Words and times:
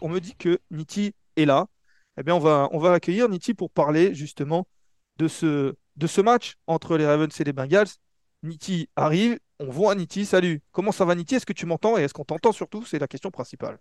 On 0.00 0.08
me 0.08 0.20
dit 0.20 0.34
que 0.36 0.58
Niti 0.70 1.14
est 1.36 1.44
là. 1.44 1.66
Eh 2.18 2.22
bien, 2.22 2.34
on 2.34 2.38
va, 2.38 2.68
on 2.72 2.78
va 2.78 2.92
accueillir 2.92 3.28
Niti 3.28 3.52
pour 3.54 3.70
parler 3.70 4.14
justement 4.14 4.66
de 5.18 5.28
ce, 5.28 5.74
de 5.96 6.06
ce 6.06 6.20
match 6.20 6.54
entre 6.66 6.96
les 6.96 7.06
Ravens 7.06 7.38
et 7.38 7.44
les 7.44 7.52
Bengals. 7.52 7.88
Niti 8.42 8.88
arrive, 8.96 9.38
on 9.58 9.68
voit 9.70 9.94
Niti, 9.94 10.24
salut. 10.24 10.62
Comment 10.72 10.92
ça 10.92 11.04
va 11.04 11.14
Niti? 11.14 11.34
Est-ce 11.34 11.46
que 11.46 11.52
tu 11.52 11.66
m'entends 11.66 11.98
et 11.98 12.02
est-ce 12.02 12.14
qu'on 12.14 12.24
t'entend 12.24 12.52
surtout? 12.52 12.84
C'est 12.86 12.98
la 12.98 13.08
question 13.08 13.30
principale. 13.30 13.78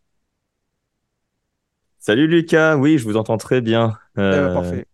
Salut 2.00 2.28
Lucas, 2.28 2.76
oui, 2.76 2.98
je 2.98 3.06
vous 3.06 3.18
entends 3.18 3.38
très 3.38 3.62
bien. 3.62 3.98
Eh 4.16 4.20
ben, 4.20 4.24
Euh, 4.24 4.54
parfait. 4.54 4.86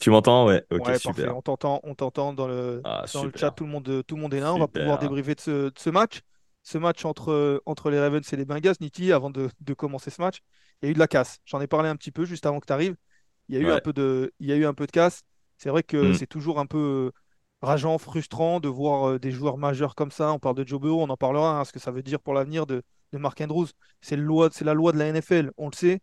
Tu 0.00 0.10
m'entends? 0.10 0.46
Ouais, 0.46 0.64
ok, 0.70 0.86
Ouais, 0.86 0.98
super. 0.98 1.12
parfait. 1.14 1.28
On 1.34 1.42
t'entend, 1.42 1.80
on 1.82 1.94
t'entend 1.94 2.32
dans 2.32 2.46
le, 2.46 2.80
Ah, 2.84 3.04
dans 3.12 3.24
le 3.24 3.32
super. 3.32 3.40
chat, 3.40 3.50
tout 3.50 3.64
le 3.64 3.70
monde, 3.70 4.02
tout 4.06 4.14
le 4.16 4.22
monde 4.22 4.34
est 4.34 4.40
là. 4.40 4.54
On 4.54 4.58
va 4.58 4.68
pouvoir 4.68 4.98
débriefer 4.98 5.34
de 5.34 5.40
ce, 5.40 5.50
de 5.70 5.78
ce 5.78 5.90
match. 5.90 6.20
Ce 6.62 6.78
match 6.78 7.04
entre, 7.04 7.62
entre 7.66 7.90
les 7.90 7.98
Ravens 7.98 8.22
et 8.32 8.36
les 8.36 8.44
Bengals, 8.44 8.76
Niti, 8.80 9.12
avant 9.12 9.30
de, 9.30 9.48
de 9.60 9.74
commencer 9.74 10.10
ce 10.10 10.20
match, 10.20 10.38
il 10.82 10.86
y 10.86 10.88
a 10.88 10.90
eu 10.90 10.94
de 10.94 10.98
la 10.98 11.08
casse. 11.08 11.38
J'en 11.46 11.60
ai 11.60 11.66
parlé 11.66 11.88
un 11.88 11.96
petit 11.96 12.12
peu 12.12 12.24
juste 12.24 12.46
avant 12.46 12.60
que 12.60 12.66
tu 12.66 12.72
arrives. 12.72 12.96
Il 13.48 13.54
y 13.56 13.58
a 13.58 13.60
eu 13.62 13.70
un 13.72 13.78
peu 13.78 13.92
de, 13.92 14.32
il 14.40 14.46
y 14.48 14.52
a 14.52 14.56
eu 14.56 14.66
un 14.66 14.74
peu 14.74 14.86
de 14.86 14.92
casse. 14.92 15.22
C'est 15.56 15.70
vrai 15.70 15.82
que 15.82 16.10
Mm. 16.10 16.14
c'est 16.14 16.26
toujours 16.26 16.60
un 16.60 16.66
peu 16.66 17.10
rageant, 17.62 17.98
frustrant 17.98 18.60
de 18.60 18.68
voir 18.68 19.08
euh, 19.10 19.18
des 19.18 19.30
joueurs 19.32 19.56
majeurs 19.58 19.94
comme 19.94 20.10
ça. 20.12 20.32
On 20.32 20.38
parle 20.38 20.56
de 20.56 20.66
Joe 20.66 20.80
Burrow, 20.80 21.02
on 21.02 21.08
en 21.10 21.16
parlera, 21.16 21.58
hein, 21.60 21.64
ce 21.64 21.72
que 21.72 21.80
ça 21.80 21.90
veut 21.90 22.02
dire 22.02 22.20
pour 22.20 22.34
l'avenir 22.34 22.66
de, 22.66 22.82
de 23.12 23.18
Mark 23.18 23.40
Andrews. 23.40 23.68
C'est 24.00 24.16
le 24.16 24.22
loi, 24.22 24.48
c'est 24.52 24.64
la 24.64 24.74
loi 24.74 24.92
de 24.92 24.98
la 24.98 25.06
NFL, 25.06 25.50
on 25.56 25.68
le 25.70 25.74
sait, 25.74 26.00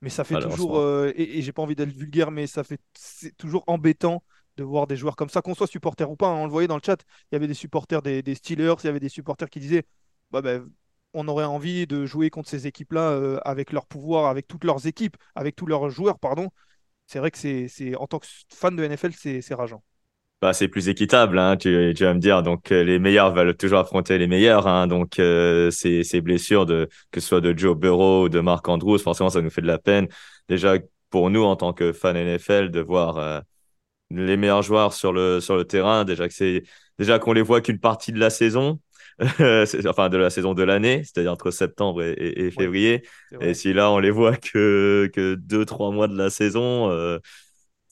mais 0.00 0.10
ça 0.10 0.24
fait 0.24 0.36
toujours, 0.36 0.78
euh, 0.78 1.12
et, 1.16 1.38
et 1.38 1.42
j'ai 1.42 1.52
pas 1.52 1.62
envie 1.62 1.74
d'être 1.74 1.90
vulgaire, 1.92 2.30
mais 2.30 2.46
ça 2.46 2.64
fait, 2.64 2.80
c'est 2.94 3.36
toujours 3.36 3.64
embêtant 3.66 4.22
de 4.56 4.64
voir 4.64 4.86
des 4.86 4.96
joueurs 4.96 5.16
comme 5.16 5.28
ça, 5.28 5.42
qu'on 5.42 5.54
soit 5.54 5.66
supporter 5.66 6.08
ou 6.10 6.16
pas. 6.16 6.28
hein. 6.28 6.36
On 6.36 6.44
le 6.44 6.50
voyait 6.50 6.68
dans 6.68 6.76
le 6.76 6.82
chat, 6.84 6.98
il 7.30 7.34
y 7.34 7.36
avait 7.36 7.46
des 7.48 7.54
supporters 7.54 8.02
des, 8.02 8.22
des 8.22 8.34
Steelers, 8.34 8.74
il 8.82 8.86
y 8.86 8.88
avait 8.88 9.00
des 9.00 9.08
supporters 9.08 9.50
qui 9.50 9.60
disaient, 9.60 9.84
bah, 10.30 10.42
ben, 10.42 10.68
on 11.14 11.26
aurait 11.28 11.44
envie 11.44 11.86
de 11.86 12.06
jouer 12.06 12.30
contre 12.30 12.48
ces 12.50 12.66
équipes-là 12.66 13.10
euh, 13.12 13.38
avec 13.44 13.72
leur 13.72 13.86
pouvoir, 13.86 14.26
avec 14.26 14.46
toutes 14.46 14.64
leurs 14.64 14.86
équipes, 14.86 15.16
avec 15.34 15.56
tous 15.56 15.66
leurs 15.66 15.90
joueurs, 15.90 16.18
pardon. 16.18 16.50
C'est 17.06 17.18
vrai 17.20 17.30
que 17.30 17.38
c'est, 17.38 17.96
en 17.96 18.06
tant 18.06 18.18
que 18.20 18.26
fan 18.54 18.76
de 18.76 18.84
NFL, 18.84 19.14
c'est 19.14 19.42
c'est 19.42 19.54
rageant. 19.54 19.82
Bah, 20.40 20.52
c'est 20.52 20.68
plus 20.68 20.88
équitable, 20.88 21.36
hein, 21.36 21.56
tu, 21.56 21.92
tu 21.96 22.04
vas 22.04 22.14
me 22.14 22.20
dire. 22.20 22.44
Donc, 22.44 22.70
euh, 22.70 22.84
les 22.84 23.00
meilleurs 23.00 23.34
veulent 23.34 23.56
toujours 23.56 23.80
affronter 23.80 24.18
les 24.18 24.28
meilleurs. 24.28 24.68
Hein, 24.68 24.86
donc, 24.86 25.18
euh, 25.18 25.68
ces, 25.72 26.04
ces 26.04 26.20
blessures, 26.20 26.64
de, 26.64 26.88
que 27.10 27.18
ce 27.20 27.26
soit 27.26 27.40
de 27.40 27.56
Joe 27.58 27.76
Burrow 27.76 28.24
ou 28.26 28.28
de 28.28 28.38
Mark 28.38 28.68
Andrews, 28.68 28.98
forcément, 28.98 29.30
ça 29.30 29.42
nous 29.42 29.50
fait 29.50 29.62
de 29.62 29.66
la 29.66 29.78
peine. 29.78 30.06
Déjà, 30.48 30.74
pour 31.10 31.30
nous, 31.30 31.42
en 31.42 31.56
tant 31.56 31.72
que 31.72 31.92
fans 31.92 32.14
NFL, 32.14 32.70
de 32.70 32.78
voir 32.80 33.18
euh, 33.18 33.40
les 34.10 34.36
meilleurs 34.36 34.62
joueurs 34.62 34.94
sur 34.94 35.12
le, 35.12 35.40
sur 35.40 35.56
le 35.56 35.64
terrain, 35.64 36.04
déjà 36.04 36.28
que 36.28 36.34
c'est 36.34 36.64
déjà 36.98 37.18
qu'on 37.18 37.32
les 37.34 37.42
voit 37.42 37.60
qu'une 37.60 37.80
partie 37.80 38.12
de 38.12 38.20
la 38.20 38.30
saison, 38.30 38.80
enfin 39.88 40.08
de 40.10 40.16
la 40.18 40.30
saison 40.30 40.54
de 40.54 40.62
l'année, 40.64 41.02
c'est-à-dire 41.04 41.32
entre 41.32 41.50
septembre 41.50 42.02
et, 42.02 42.12
et- 42.12 42.46
et 42.46 42.50
février. 42.52 43.02
Et 43.40 43.54
si 43.54 43.72
là, 43.72 43.90
on 43.92 43.98
les 43.98 44.10
voit 44.10 44.36
que, 44.36 45.10
que 45.14 45.34
deux, 45.36 45.64
trois 45.64 45.90
mois 45.92 46.08
de 46.08 46.16
la 46.16 46.30
saison, 46.30 46.90
euh, 46.90 47.18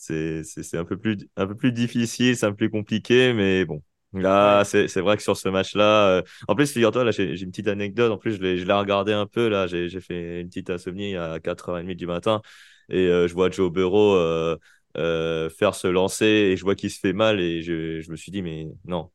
c'est, 0.06 0.77
un 0.77 0.84
peu 0.84 0.97
plus, 0.97 1.19
un 1.37 1.47
peu 1.47 1.55
plus 1.55 1.72
difficile, 1.72 2.37
c'est 2.37 2.47
un 2.47 2.50
peu 2.50 2.56
plus 2.56 2.71
compliqué, 2.71 3.33
mais 3.33 3.65
bon. 3.65 3.83
Là, 4.12 4.61
Ouais. 4.61 4.89
c'est, 4.89 5.00
vrai 5.00 5.17
que 5.17 5.22
sur 5.22 5.37
ce 5.37 5.49
match-là, 5.49 6.09
euh, 6.09 6.22
en 6.49 6.55
plus, 6.55 6.72
figure-toi, 6.72 7.05
là, 7.05 7.11
j'ai, 7.11 7.39
une 7.43 7.50
petite 7.50 7.69
anecdote. 7.69 8.11
En 8.12 8.17
plus, 8.19 8.37
je 8.37 8.43
l'ai, 8.43 8.72
regardé 8.72 9.12
un 9.12 9.27
peu, 9.27 9.49
là, 9.49 9.67
j'ai, 9.67 9.89
fait 10.00 10.41
une 10.41 10.49
petite 10.49 10.71
insomnie 10.71 11.17
à 11.17 11.39
4h30 11.39 11.97
du 11.97 12.06
matin 12.06 12.41
et 12.89 13.09
euh, 13.09 13.27
je 13.28 13.34
vois 13.34 13.50
Joe 13.50 13.71
Burrow 13.71 14.15
euh, 14.15 15.50
faire 15.50 15.75
se 15.75 15.89
lancer 15.89 16.25
et 16.25 16.56
je 16.56 16.62
vois 16.62 16.75
qu'il 16.75 16.91
se 16.91 16.99
fait 17.00 17.12
mal 17.12 17.41
et 17.41 17.62
je, 17.62 18.00
je 18.00 18.11
me 18.11 18.17
suis 18.17 18.33
dit, 18.33 18.43
mais 18.43 18.69
non, 18.87 19.11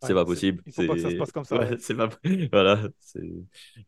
c'est 0.00 0.08
Ouais, 0.08 0.14
pas 0.14 0.24
possible. 0.24 0.62
il 0.66 0.72
faut 0.72 0.82
pas 0.84 0.94
que 0.94 1.00
ça 1.00 1.10
se 1.10 1.16
passe 1.16 1.32
comme 1.32 1.44
ça, 1.44 1.56
Ouais, 1.58 1.70
ouais. 1.70 1.76
c'est 1.78 1.94
pas... 1.94 2.08
Voilà. 2.52 2.80
Je 3.14 3.20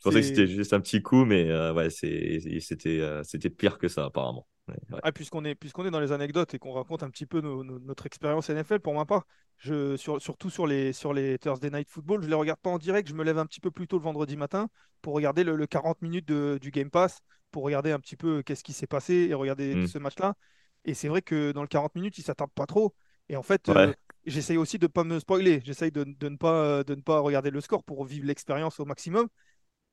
pensais 0.03 0.20
que 0.20 0.26
c'était 0.26 0.47
juste 0.47 0.72
un 0.72 0.81
petit 0.81 1.03
coup, 1.03 1.25
mais 1.25 1.50
ouais, 1.72 1.88
c'était 1.91 3.50
pire 3.50 3.78
que 3.78 3.88
ça, 3.88 4.04
apparemment. 4.06 4.47
Ouais. 4.69 4.99
Ah, 5.03 5.12
puisqu'on 5.12 5.44
est, 5.44 5.54
puisqu'on 5.54 5.87
est 5.87 5.91
dans 5.91 6.00
les 6.00 6.10
anecdotes 6.12 6.54
et 6.54 6.59
qu'on 6.59 6.72
raconte 6.72 7.03
un 7.03 7.10
petit 7.10 7.27
peu 7.27 7.41
nos- 7.41 7.62
nos- 7.62 7.78
notre 7.78 8.06
expérience 8.06 8.50
NFL, 8.50 8.81
pour 8.81 8.94
ma 8.94 9.04
part, 9.04 9.25
je, 9.59 9.97
sur- 9.97 10.21
surtout 10.21 10.50
sur 10.50 10.66
les, 10.66 10.93
sur 10.93 11.12
les 11.12 11.38
Thursday 11.38 11.71
Night 11.71 11.88
Football, 11.88 12.21
je 12.22 12.27
ne 12.27 12.31
les 12.31 12.37
regarde 12.37 12.59
pas 12.60 12.71
en 12.71 12.78
direct, 12.78 13.09
je 13.09 13.15
me 13.15 13.22
lève 13.22 13.38
un 13.38 13.47
petit 13.47 13.60
peu 13.60 13.71
plus 13.71 13.87
tôt 13.87 13.97
le 13.99 14.03
vendredi 14.03 14.37
matin 14.37 14.69
pour 15.03 15.15
regarder 15.15 15.44
le, 15.44 15.55
le 15.55 15.66
40 15.66 16.03
minutes 16.03 16.26
de- 16.26 16.59
du 16.60 16.71
Game 16.72 16.91
Pass, 16.91 17.21
pour 17.53 17.62
regarder 17.62 17.93
un 17.93 18.00
petit 18.00 18.16
peu 18.16 18.43
qu'est-ce 18.43 18.65
qui 18.65 18.72
s'est 18.72 18.88
passé 18.88 19.28
et 19.31 19.34
regarder 19.34 19.76
Mm. 19.76 19.87
ce 19.87 19.99
match-là. 19.99 20.34
Et 20.84 20.94
c'est 20.94 21.09
vrai 21.09 21.22
que 21.22 21.53
dans 21.53 21.62
le 21.62 21.69
40 21.69 21.94
minutes, 21.94 22.19
ils 22.19 22.22
ne 22.22 22.26
s'attardent 22.26 22.53
pas 22.53 22.66
trop. 22.66 22.94
Et 23.28 23.37
en 23.37 23.43
fait, 23.43 23.69
euh, 23.69 23.93
j'essaye 24.25 24.56
aussi 24.56 24.78
de 24.78 24.84
ne 24.87 24.88
pas 24.88 25.05
me 25.05 25.19
spoiler, 25.21 25.60
j'essaye 25.65 25.91
de, 25.93 26.05
de 26.05 26.28
ne 26.28 26.37
pas, 26.37 26.82
de 26.84 26.94
ne 26.94 27.00
pas 27.00 27.19
regarder 27.21 27.50
le 27.50 27.60
score 27.60 27.82
pour 27.84 28.05
vivre 28.05 28.26
l'expérience 28.26 28.78
au 28.81 28.84
maximum. 28.84 29.26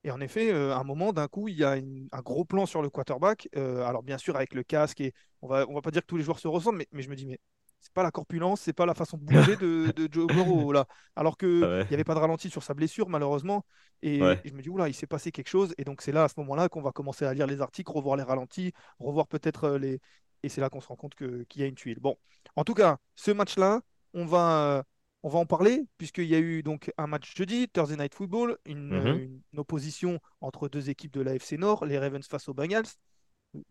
Et 0.04 0.10
en 0.10 0.20
effet, 0.20 0.52
euh, 0.52 0.72
à 0.74 0.78
un 0.78 0.84
moment, 0.84 1.12
d'un 1.12 1.28
coup, 1.28 1.48
il 1.48 1.56
y 1.56 1.64
a 1.64 1.76
une- 1.76 2.08
un 2.12 2.20
gros 2.20 2.44
plan 2.44 2.66
sur 2.66 2.82
le 2.82 2.90
quarterback. 2.90 3.48
Euh, 3.56 3.82
alors, 3.84 4.02
bien 4.02 4.18
sûr, 4.18 4.36
avec 4.36 4.54
le 4.54 4.62
casque, 4.62 5.00
et 5.00 5.14
on 5.42 5.48
va, 5.48 5.66
on 5.68 5.74
va 5.74 5.80
pas 5.82 5.90
dire 5.90 6.02
que 6.02 6.06
tous 6.06 6.16
les 6.18 6.22
joueurs 6.24 6.38
se 6.38 6.48
ressemblent, 6.48 6.78
mais, 6.78 6.88
mais 6.92 7.02
je 7.02 7.08
me 7.10 7.16
dis, 7.16 7.26
mais 7.26 7.38
c'est 7.80 7.92
pas 7.92 8.02
la 8.02 8.10
corpulence, 8.10 8.60
c'est 8.62 8.72
pas 8.72 8.86
la 8.86 8.94
façon 8.94 9.16
de 9.18 9.22
bouger 9.24 9.56
de, 9.56 9.92
de 9.94 10.08
Joe 10.10 10.30
Burrow, 10.30 10.72
là. 10.72 10.86
Alors 11.16 11.36
qu'il 11.38 11.48
Ah 11.62 11.68
ouais. 11.68 11.86
n'y 11.88 11.94
avait 11.94 12.04
pas 12.04 12.14
de 12.14 12.18
ralenti 12.20 12.50
sur 12.50 12.62
sa 12.62 12.74
blessure, 12.74 13.08
malheureusement. 13.08 13.64
Et, 14.02 14.20
Ouais. 14.20 14.40
et 14.44 14.48
je 14.50 14.54
me 14.54 14.62
dis, 14.62 14.68
oula, 14.70 14.88
il 14.88 14.94
s'est 14.94 15.06
passé 15.06 15.32
quelque 15.32 15.48
chose. 15.48 15.74
Et 15.78 15.84
donc, 15.84 16.02
c'est 16.02 16.12
là, 16.12 16.24
à 16.24 16.28
ce 16.28 16.34
moment-là, 16.38 16.68
qu'on 16.68 16.82
va 16.82 16.92
commencer 16.92 17.24
à 17.24 17.32
lire 17.34 17.46
les 17.46 17.60
articles, 17.62 17.90
revoir 17.90 18.16
les 18.16 18.22
ralentis, 18.22 18.72
revoir 18.98 19.26
peut-être 19.26 19.64
euh, 19.64 19.78
les. 19.78 20.00
Et 20.42 20.48
c'est 20.50 20.60
là 20.60 20.68
qu'on 20.68 20.80
se 20.80 20.88
rend 20.88 20.96
compte 20.96 21.14
qu'il 21.14 21.46
y 21.56 21.62
a 21.62 21.66
une 21.66 21.74
tuile. 21.74 21.98
Bon, 22.00 22.16
en 22.56 22.64
tout 22.64 22.74
cas, 22.74 22.98
ce 23.16 23.30
match-là, 23.30 23.80
on 24.12 24.26
va. 24.26 24.84
On 25.24 25.28
va 25.30 25.40
en 25.40 25.46
parler, 25.46 25.86
puisqu'il 25.98 26.26
y 26.26 26.36
a 26.36 26.38
eu 26.38 26.62
donc 26.62 26.92
un 26.98 27.08
match 27.08 27.34
jeudi, 27.36 27.68
Thursday 27.68 27.96
Night 27.96 28.14
Football, 28.14 28.58
une, 28.66 28.90
Mhm. 28.90 29.42
une 29.52 29.58
opposition 29.58 30.20
entre 30.40 30.68
deux 30.68 30.90
équipes 30.90 31.12
de 31.12 31.22
l'AFC 31.22 31.54
Nord, 31.58 31.84
les 31.86 31.98
Ravens 31.98 32.26
face 32.28 32.48
aux 32.48 32.54
Bengals. 32.54 32.86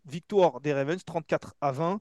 Victoire 0.06 0.62
des 0.62 0.74
Ravens, 0.74 1.03
34 1.03 1.53
à 1.62 1.72
20. 1.72 2.00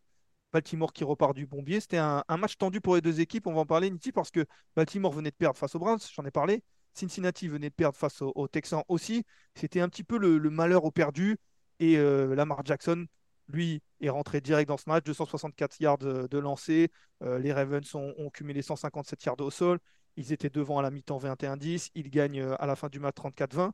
Baltimore 0.53 0.93
qui 0.93 1.03
repart 1.05 1.35
du 1.35 1.47
bombier. 1.47 1.81
C'était 1.81 1.97
un, 1.99 2.23
un 2.29 2.37
match 2.37 2.59
tendu 2.59 2.81
pour 2.81 2.95
les 2.95 3.01
deux 3.01 3.21
équipes. 3.21 3.47
On 3.47 3.55
va 3.55 3.61
en 3.61 3.67
parler, 3.67 3.91
Niti, 3.91 4.13
parce 4.13 4.31
que 4.31 4.45
Baltimore 4.77 5.13
venait 5.13 5.31
de 5.31 5.35
perdre 5.37 5.57
face 5.57 5.75
aux 5.75 5.79
Browns, 5.79 5.99
j'en 6.15 6.25
ai 6.27 6.31
parlé. 6.31 6.63
Cincinnati 6.95 7.49
venait 7.49 7.71
de 7.71 7.75
perdre 7.75 7.97
face 7.97 8.21
aux, 8.23 8.33
aux 8.35 8.49
Texans 8.49 8.83
aussi. 8.89 9.25
C'était 9.55 9.81
un 9.81 9.89
petit 9.89 10.05
peu 10.05 10.19
le, 10.19 10.37
le 10.39 10.51
malheur 10.51 10.85
au 10.85 10.91
perdu. 10.91 11.39
Et 11.81 11.97
euh, 11.97 12.35
Lamar 12.35 12.61
Jackson, 12.65 13.07
lui, 13.53 13.83
est 14.01 14.09
rentré 14.09 14.41
direct 14.41 14.69
dans 14.69 14.77
ce 14.77 14.89
match. 14.89 15.05
264 15.05 15.81
yards 15.81 15.99
de, 15.99 16.27
de 16.27 16.39
lancer. 16.39 16.91
Euh, 17.23 17.39
les 17.39 17.53
Ravens 17.53 17.95
ont, 17.95 18.31
cumulé 18.31 18.63
157 18.63 19.25
yards 19.25 19.41
au 19.41 19.51
sol. 19.51 19.79
Ils 20.17 20.33
étaient 20.33 20.51
devant 20.51 20.79
à 20.79 20.83
la 20.83 20.91
mi-temps 20.91 21.19
21-10. 21.19 21.91
Ils 21.95 22.11
gagnent 22.11 22.41
euh, 22.41 22.63
à 22.63 22.67
la 22.67 22.77
fin 22.77 22.89
du 22.89 23.01
match 23.01 23.17
34-20. 23.17 23.73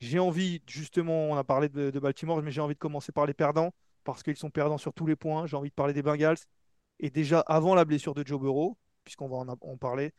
J'ai 0.00 0.18
envie, 0.18 0.62
justement, 0.66 1.30
on 1.30 1.36
a 1.36 1.44
parlé 1.44 1.68
de, 1.68 1.90
Baltimore, 1.98 2.42
mais 2.42 2.50
j'ai 2.50 2.60
envie 2.60 2.74
de 2.74 2.78
commencer 2.78 3.12
par 3.12 3.24
les 3.24 3.34
perdants, 3.34 3.72
parce 4.04 4.22
qu'ils 4.22 4.36
sont 4.36 4.50
perdants 4.50 4.78
sur 4.78 4.92
tous 4.92 5.06
les 5.06 5.16
points. 5.16 5.46
J'ai 5.46 5.56
envie 5.56 5.70
de 5.70 5.74
parler 5.74 5.92
des 5.94 6.02
Bengals. 6.02 6.38
Et 6.98 7.10
déjà 7.10 7.40
avant 7.40 7.74
la 7.74 7.84
blessure 7.84 8.14
de 8.14 8.26
Joe 8.26 8.40
Burrow, 8.40 8.76
puisqu'on 9.04 9.28
va 9.28 9.36
en, 9.36 9.48
en 9.48 9.76
parler, 9.76 10.12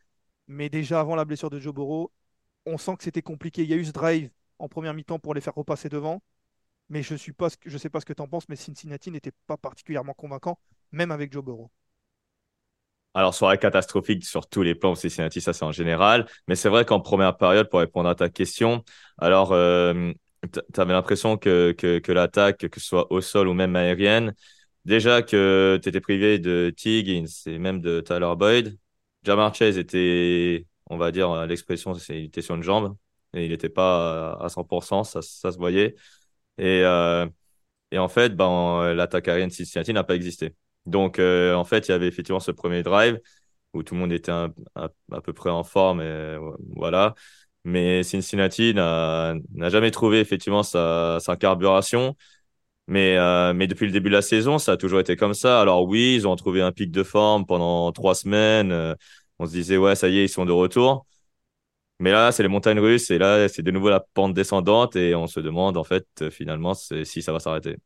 mais 0.48 0.70
déjà 0.70 1.00
avant 1.00 1.16
la 1.16 1.26
blessure 1.26 1.50
de 1.50 1.60
Joe 1.60 1.74
Burrow, 1.74 2.12
on 2.66 2.78
sent 2.78 2.96
que 2.98 3.04
c'était 3.04 3.22
compliqué. 3.22 3.64
Il 3.64 3.70
y 3.70 3.74
a 3.74 3.78
eu 3.78 3.86
ce 3.86 3.92
drive 3.92 4.30
en 4.60 4.68
première 4.70 4.94
mi-temps 4.94 5.20
pour 5.20 5.34
les 5.34 5.42
faire 5.42 5.56
repasser 5.56 5.90
devant. 5.90 6.22
Mais 6.90 7.04
je 7.04 7.16
suis 7.16 7.34
pas, 7.34 7.50
je 7.66 7.78
sais 7.78 7.90
pas 7.90 8.00
ce 8.00 8.06
que 8.06 8.14
tu 8.14 8.22
en 8.22 8.28
penses, 8.28 8.48
mais 8.50 8.56
Cincinnati 8.56 9.12
n'était 9.12 9.34
pas 9.48 9.58
particulièrement 9.58 10.14
convaincant, 10.14 10.60
même 10.92 11.12
avec 11.12 11.32
Joe 11.34 11.44
Burrow. 11.44 11.72
Alors, 13.16 13.36
soirée 13.36 13.60
catastrophique 13.60 14.26
sur 14.26 14.48
tous 14.48 14.64
les 14.64 14.74
plans 14.74 14.96
Cincinnati, 14.96 15.40
ça 15.40 15.54
c'est 15.54 15.64
en 15.66 15.72
général. 15.72 16.26
Mais 16.48 16.56
c'est 16.56 16.70
vrai 16.70 16.84
qu'en 16.86 17.00
première 17.00 17.38
période, 17.38 17.70
pour 17.70 17.80
répondre 17.80 18.10
à 18.10 18.16
ta 18.16 18.30
question, 18.30 18.84
alors, 19.20 19.52
euh, 19.54 20.12
tu 20.52 20.80
avais 20.82 20.94
l'impression 20.94 21.38
que, 21.38 21.74
que, 21.74 22.00
que 22.00 22.12
l'attaque, 22.12 22.68
que 22.70 22.80
ce 22.80 22.86
soit 22.88 23.12
au 23.12 23.22
sol 23.22 23.48
ou 23.48 23.54
même 23.54 23.76
aérienne, 23.76 24.34
déjà 24.86 25.22
que 25.22 25.80
tu 25.82 25.90
étais 25.90 26.02
privé 26.02 26.40
de 26.40 26.74
T. 26.76 27.00
Higgins 27.00 27.26
et 27.46 27.60
même 27.60 27.82
de 27.82 28.02
Tyler 28.02 28.34
Boyd. 28.36 28.78
Jamar 29.24 29.54
Chase 29.56 29.78
était, 29.78 30.66
on 30.90 30.98
va 30.98 31.12
dire, 31.12 31.46
l'expression, 31.46 31.94
il 32.10 32.26
était 32.26 32.42
sur 32.42 32.56
une 32.56 32.64
jambe 32.64 32.98
et 33.34 33.46
il 33.46 33.52
n'était 33.52 33.70
pas 33.70 34.34
à 34.34 34.50
100%, 34.50 35.04
ça, 35.04 35.22
ça 35.22 35.52
se 35.52 35.58
voyait. 35.58 35.96
Et, 36.58 36.82
euh, 36.84 37.28
Et 37.92 38.00
en 38.00 38.10
fait, 38.10 38.36
ben, 38.36 38.94
l'attaque 38.96 39.28
aérienne 39.30 39.52
Cincinnati 39.52 39.94
n'a 39.94 40.04
pas 40.04 40.16
existé. 40.16 40.56
Donc, 40.86 41.20
en 41.20 41.64
fait, 41.66 41.88
il 41.88 41.92
y 41.92 41.94
avait 41.96 42.08
effectivement 42.08 42.40
ce 42.42 42.52
premier 42.52 42.84
drive 42.84 43.20
où 43.74 43.84
tout 43.84 43.96
le 43.96 44.02
monde 44.02 44.14
était 44.14 44.32
à 44.32 44.50
peu 45.24 45.34
près 45.34 45.50
en 45.52 45.64
forme. 45.64 46.04
Voilà. 46.76 47.16
Mais 47.66 48.04
Cincinnati 48.04 48.74
n'a 48.74 49.36
jamais 49.70 49.92
trouvé 49.92 50.20
effectivement 50.22 50.64
sa, 50.64 51.20
sa 51.22 51.38
carburation. 51.38 52.16
Mais, 52.88 53.18
euh, 53.18 53.54
mais 53.54 53.68
depuis 53.68 53.86
le 53.86 53.92
début 53.94 54.10
de 54.10 54.16
la 54.16 54.22
saison, 54.22 54.58
ça 54.58 54.74
a 54.74 54.78
toujours 54.78 55.00
été 55.00 55.16
comme 55.16 55.34
ça. 55.34 55.62
Alors 55.62 55.88
oui, 55.88 56.16
ils 56.16 56.28
ont 56.28 56.36
trouvé 56.36 56.62
un 56.62 56.72
pic 56.72 56.92
de 56.92 57.04
forme 57.04 57.46
pendant 57.46 57.92
trois 57.94 58.16
semaines. 58.16 58.72
Euh, 58.72 58.96
on 59.40 59.46
se 59.46 59.52
disait, 59.54 59.78
ouais, 59.78 59.96
ça 59.96 60.10
y 60.10 60.20
est, 60.20 60.26
ils 60.26 60.30
sont 60.30 60.46
de 60.46 60.52
retour. 60.52 61.06
Mais 62.00 62.12
là, 62.12 62.32
c'est 62.32 62.44
les 62.44 62.50
montagnes 62.50 62.80
russes 62.80 63.12
et 63.12 63.18
là, 63.18 63.48
c'est 63.48 63.62
de 63.62 63.72
nouveau 63.72 63.90
la 63.90 64.00
pente 64.00 64.34
descendante 64.34 64.96
et 64.96 65.16
on 65.16 65.28
se 65.28 65.40
demande 65.40 65.78
en 65.78 65.84
fait 65.84 66.30
finalement 66.30 66.74
si 66.74 67.22
ça 67.22 67.32
va 67.32 67.40
s'arrêter. 67.40 67.78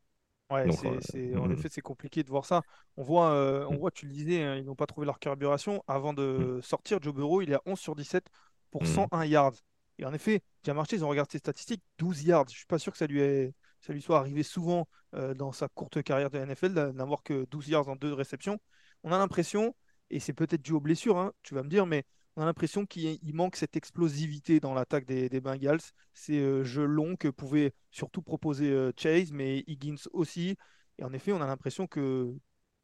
Ouais, 0.50 0.66
c'est, 0.72 0.88
en 1.36 1.46
mm, 1.46 1.48
mm. 1.48 1.52
effet, 1.52 1.68
c'est 1.70 1.80
compliqué 1.80 2.22
de 2.22 2.30
voir 2.30 2.44
ça. 2.44 2.62
On 2.96 3.02
voit, 3.02 3.30
euh, 3.32 3.66
on 3.68 3.74
mm. 3.74 3.78
voit 3.78 3.90
tu 3.90 4.06
le 4.06 4.12
disais, 4.12 4.42
hein, 4.42 4.56
ils 4.56 4.64
n'ont 4.64 4.74
pas 4.74 4.86
trouvé 4.86 5.06
leur 5.06 5.18
carburation. 5.18 5.82
Avant 5.86 6.12
de 6.12 6.60
sortir, 6.62 6.98
Joe 7.02 7.14
Burrow, 7.14 7.42
il 7.42 7.50
est 7.50 7.56
à 7.56 7.62
11 7.66 7.78
sur 7.78 7.94
17 7.94 8.24
pour 8.70 8.86
101 8.86 9.24
yards. 9.26 9.54
Et 9.98 10.04
en 10.04 10.12
effet, 10.14 10.42
marché 10.68 10.96
ils 10.96 11.04
ont 11.04 11.08
regardé 11.08 11.32
ses 11.32 11.38
statistiques, 11.38 11.82
12 11.98 12.24
yards. 12.24 12.46
Je 12.48 12.56
suis 12.56 12.66
pas 12.66 12.78
sûr 12.78 12.92
que 12.92 12.98
ça 12.98 13.06
lui, 13.06 13.20
est, 13.20 13.52
ça 13.80 13.92
lui 13.92 14.00
soit 14.00 14.18
arrivé 14.18 14.42
souvent 14.42 14.86
euh, 15.14 15.34
dans 15.34 15.52
sa 15.52 15.68
courte 15.68 16.02
carrière 16.02 16.30
de 16.30 16.38
NFL 16.38 16.92
n'avoir 16.92 17.22
que 17.22 17.46
12 17.50 17.68
yards 17.68 17.88
en 17.88 17.96
deux 17.96 18.12
réceptions. 18.12 18.58
On 19.02 19.12
a 19.12 19.18
l'impression, 19.18 19.74
et 20.10 20.20
c'est 20.20 20.32
peut-être 20.32 20.62
dû 20.62 20.72
aux 20.72 20.80
blessures, 20.80 21.18
hein, 21.18 21.32
tu 21.42 21.54
vas 21.54 21.62
me 21.62 21.68
dire, 21.68 21.86
mais 21.86 22.04
on 22.38 22.42
a 22.42 22.44
l'impression 22.44 22.86
qu'il 22.86 23.18
manque 23.34 23.56
cette 23.56 23.76
explosivité 23.76 24.60
dans 24.60 24.72
l'attaque 24.72 25.04
des, 25.04 25.40
Bengals. 25.40 25.80
Ces 26.14 26.38
euh, 26.38 26.62
jeux 26.62 26.84
longs 26.84 27.16
que 27.16 27.26
pouvait 27.26 27.72
surtout 27.90 28.22
proposer 28.22 28.70
euh, 28.70 28.92
Chase, 28.96 29.32
mais 29.32 29.64
Higgins 29.66 30.06
aussi. 30.12 30.56
Et 30.98 31.04
en 31.04 31.12
effet, 31.12 31.32
on 31.32 31.40
a 31.40 31.48
l'impression 31.48 31.88
que, 31.88 32.32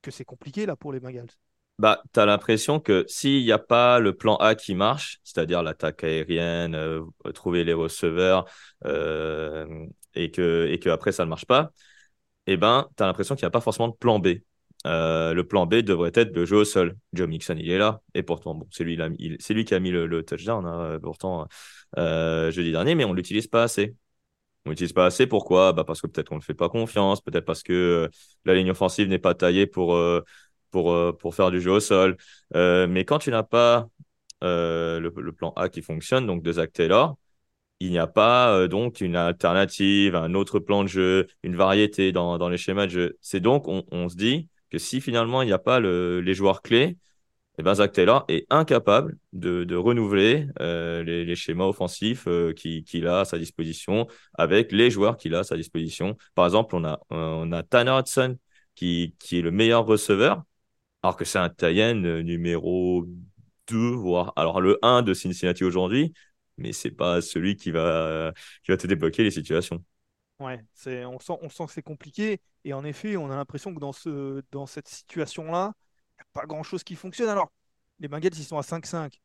que 0.02 0.10
c'est 0.10 0.24
compliqué 0.24 0.66
là 0.66 0.74
pour 0.74 0.92
les 0.92 0.98
Bengals. 0.98 1.30
Bah, 1.78 2.02
tu 2.12 2.18
as 2.18 2.26
l'impression 2.26 2.80
que 2.80 3.04
s'il 3.06 3.44
n'y 3.44 3.52
a 3.52 3.60
pas 3.60 4.00
le 4.00 4.16
plan 4.16 4.34
A 4.36 4.56
qui 4.56 4.74
marche, 4.74 5.20
c'est-à-dire 5.22 5.62
l'attaque 5.62 6.02
aérienne, 6.02 6.74
euh, 6.74 7.04
trouver 7.32 7.62
les 7.62 7.74
receveurs, 7.74 8.46
et 8.84 10.30
que 10.32 10.66
et 10.66 10.90
après 10.90 11.12
ça 11.12 11.24
ne 11.24 11.30
marche 11.30 11.46
pas, 11.46 11.70
eh 12.48 12.56
ben, 12.56 12.88
tu 12.96 13.04
as 13.04 13.06
l'impression 13.06 13.36
qu'il 13.36 13.44
n'y 13.44 13.48
a 13.48 13.50
pas 13.50 13.60
forcément 13.60 13.88
de 13.88 13.94
plan 13.94 14.18
B. 14.18 14.28
Euh, 14.86 15.32
le 15.32 15.46
plan 15.46 15.66
B 15.66 15.76
devrait 15.76 16.12
être 16.14 16.32
de 16.32 16.44
jouer 16.44 16.58
au 16.58 16.64
sol. 16.64 16.96
Joe 17.12 17.28
Mixon, 17.28 17.56
il 17.58 17.70
est 17.70 17.78
là. 17.78 18.02
Et 18.14 18.22
pourtant, 18.22 18.54
bon, 18.54 18.66
c'est 18.70 18.84
lui, 18.84 18.98
c'est 19.40 19.54
lui 19.54 19.64
qui 19.64 19.74
a 19.74 19.80
mis 19.80 19.90
le, 19.90 20.22
touchdown, 20.22 20.64
hein, 20.66 20.98
pourtant, 21.02 21.46
euh, 21.98 22.50
jeudi 22.50 22.70
dernier, 22.72 22.94
mais 22.94 23.04
on 23.04 23.10
ne 23.10 23.16
l'utilise 23.16 23.46
pas 23.46 23.62
assez. 23.62 23.94
On 24.66 24.70
l'utilise 24.70 24.92
pas 24.92 25.06
assez. 25.06 25.26
Pourquoi? 25.26 25.72
Bah 25.72 25.84
Parce 25.84 26.00
que 26.00 26.06
peut-être 26.06 26.28
qu'on 26.28 26.36
ne 26.36 26.42
fait 26.42 26.54
pas 26.54 26.68
confiance, 26.68 27.20
peut-être 27.20 27.44
parce 27.44 27.62
que 27.62 27.72
euh, 27.72 28.08
la 28.44 28.54
ligne 28.54 28.70
offensive 28.70 29.08
n'est 29.08 29.18
pas 29.18 29.34
taillée 29.34 29.66
pour, 29.66 29.98
pour, 30.70 31.16
pour 31.18 31.34
faire 31.34 31.50
du 31.50 31.60
jeu 31.60 31.72
au 31.72 31.80
sol. 31.80 32.16
mais 32.54 33.04
quand 33.04 33.18
tu 33.18 33.30
n'as 33.30 33.42
pas 33.42 33.88
le, 34.42 35.10
plan 35.32 35.52
A 35.56 35.68
qui 35.68 35.82
fonctionne, 35.82 36.26
donc 36.26 36.42
de 36.42 36.52
Zach 36.52 36.72
Taylor, 36.72 37.16
il 37.80 37.90
n'y 37.90 37.98
a 37.98 38.06
pas 38.06 38.68
donc 38.68 39.00
une 39.00 39.16
alternative, 39.16 40.16
un 40.16 40.34
autre 40.34 40.58
plan 40.60 40.82
de 40.84 40.88
jeu, 40.88 41.26
une 41.42 41.56
variété 41.56 42.12
dans, 42.12 42.38
dans 42.38 42.48
les 42.48 42.58
schémas 42.58 42.86
de 42.86 42.90
jeu. 42.90 43.18
C'est 43.20 43.40
donc, 43.40 43.68
on, 43.68 43.84
on 43.90 44.08
se 44.08 44.16
dit, 44.16 44.48
que 44.74 44.78
si 44.80 45.00
finalement 45.00 45.42
il 45.42 45.46
n'y 45.46 45.52
a 45.52 45.58
pas 45.60 45.78
les 45.80 46.34
joueurs 46.34 46.60
clés, 46.60 46.98
eh 47.58 47.62
ben 47.62 47.74
Zach 47.74 47.92
Taylor 47.92 48.24
est 48.28 48.44
incapable 48.50 49.18
de, 49.32 49.76
renouveler 49.76 50.48
euh, 50.60 51.04
les, 51.04 51.36
schémas 51.36 51.66
offensifs 51.66 52.26
euh, 52.26 52.52
qu'il 52.52 53.06
a 53.06 53.20
à 53.20 53.24
sa 53.24 53.38
disposition 53.38 54.08
avec 54.34 54.72
les 54.72 54.90
joueurs 54.90 55.16
qu'il 55.16 55.34
a 55.36 55.40
à 55.40 55.44
sa 55.44 55.56
disposition. 55.56 56.16
Par 56.34 56.46
exemple, 56.46 56.74
on 56.74 56.84
a, 57.52 57.62
Tanner 57.62 57.92
Hudson 57.92 58.36
qui, 58.74 59.14
est 59.32 59.40
le 59.42 59.52
meilleur 59.52 59.86
receveur, 59.86 60.42
alors 61.02 61.16
que 61.16 61.24
c'est 61.24 61.38
un 61.38 61.50
Tayen 61.50 61.94
numéro 62.22 63.06
2, 63.68 63.76
voire 63.90 64.32
alors 64.36 64.60
le 64.60 64.78
1 64.82 65.02
de 65.02 65.14
Cincinnati 65.14 65.62
aujourd'hui, 65.64 66.12
mais 66.58 66.72
c'est 66.72 66.90
pas 66.90 67.20
celui 67.22 67.56
qui 67.56 67.70
va 67.70 68.32
te 68.66 68.86
débloquer 68.88 69.22
les 69.22 69.30
situations. 69.30 69.84
Ouais, 70.40 70.60
c'est, 70.74 71.04
on, 71.04 71.18
sent, 71.18 71.34
on 71.42 71.48
sent 71.48 71.66
que 71.66 71.72
c'est 71.72 71.82
compliqué. 71.82 72.40
Et 72.64 72.72
en 72.72 72.84
effet, 72.84 73.16
on 73.16 73.30
a 73.30 73.36
l'impression 73.36 73.74
que 73.74 73.80
dans, 73.80 73.92
ce, 73.92 74.42
dans 74.50 74.66
cette 74.66 74.88
situation-là, 74.88 75.72
il 76.18 76.22
n'y 76.22 76.22
a 76.22 76.40
pas 76.40 76.46
grand-chose 76.46 76.82
qui 76.82 76.96
fonctionne. 76.96 77.28
Alors, 77.28 77.52
les 78.00 78.08
Bengals, 78.08 78.36
ils 78.36 78.44
sont 78.44 78.58
à 78.58 78.62
5-5. 78.62 79.20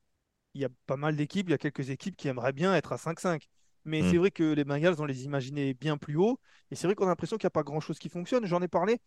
Il 0.54 0.62
y 0.62 0.66
a 0.66 0.70
pas 0.86 0.98
mal 0.98 1.16
d'équipes, 1.16 1.48
il 1.48 1.52
y 1.52 1.56
a 1.56 1.58
quelques 1.58 1.90
équipes 1.90 2.16
qui 2.16 2.28
aimeraient 2.28 2.54
bien 2.54 2.76
être 2.76 2.92
à 2.94 2.98
5-5. 2.98 3.48
Mais 3.86 4.02
c'est 4.02 4.16
mm. 4.16 4.20
vrai 4.20 4.32
que 4.32 4.54
les 4.54 4.64
Bengals, 4.64 4.96
on 5.00 5.06
les 5.06 5.26
imaginait 5.26 5.74
bien 5.74 5.98
plus 5.98 6.16
haut. 6.16 6.40
Et 6.70 6.76
c'est 6.76 6.86
vrai 6.86 6.96
qu'on 6.96 7.06
a 7.06 7.10
l'impression 7.10 7.38
qu'il 7.38 7.46
n'y 7.46 7.50
a 7.50 7.52
pas 7.52 7.64
grand-chose 7.64 7.98
qui 7.98 8.10
fonctionne. 8.10 8.46
J'en 8.46 8.62
ai 8.62 8.68
parlé 8.68 9.00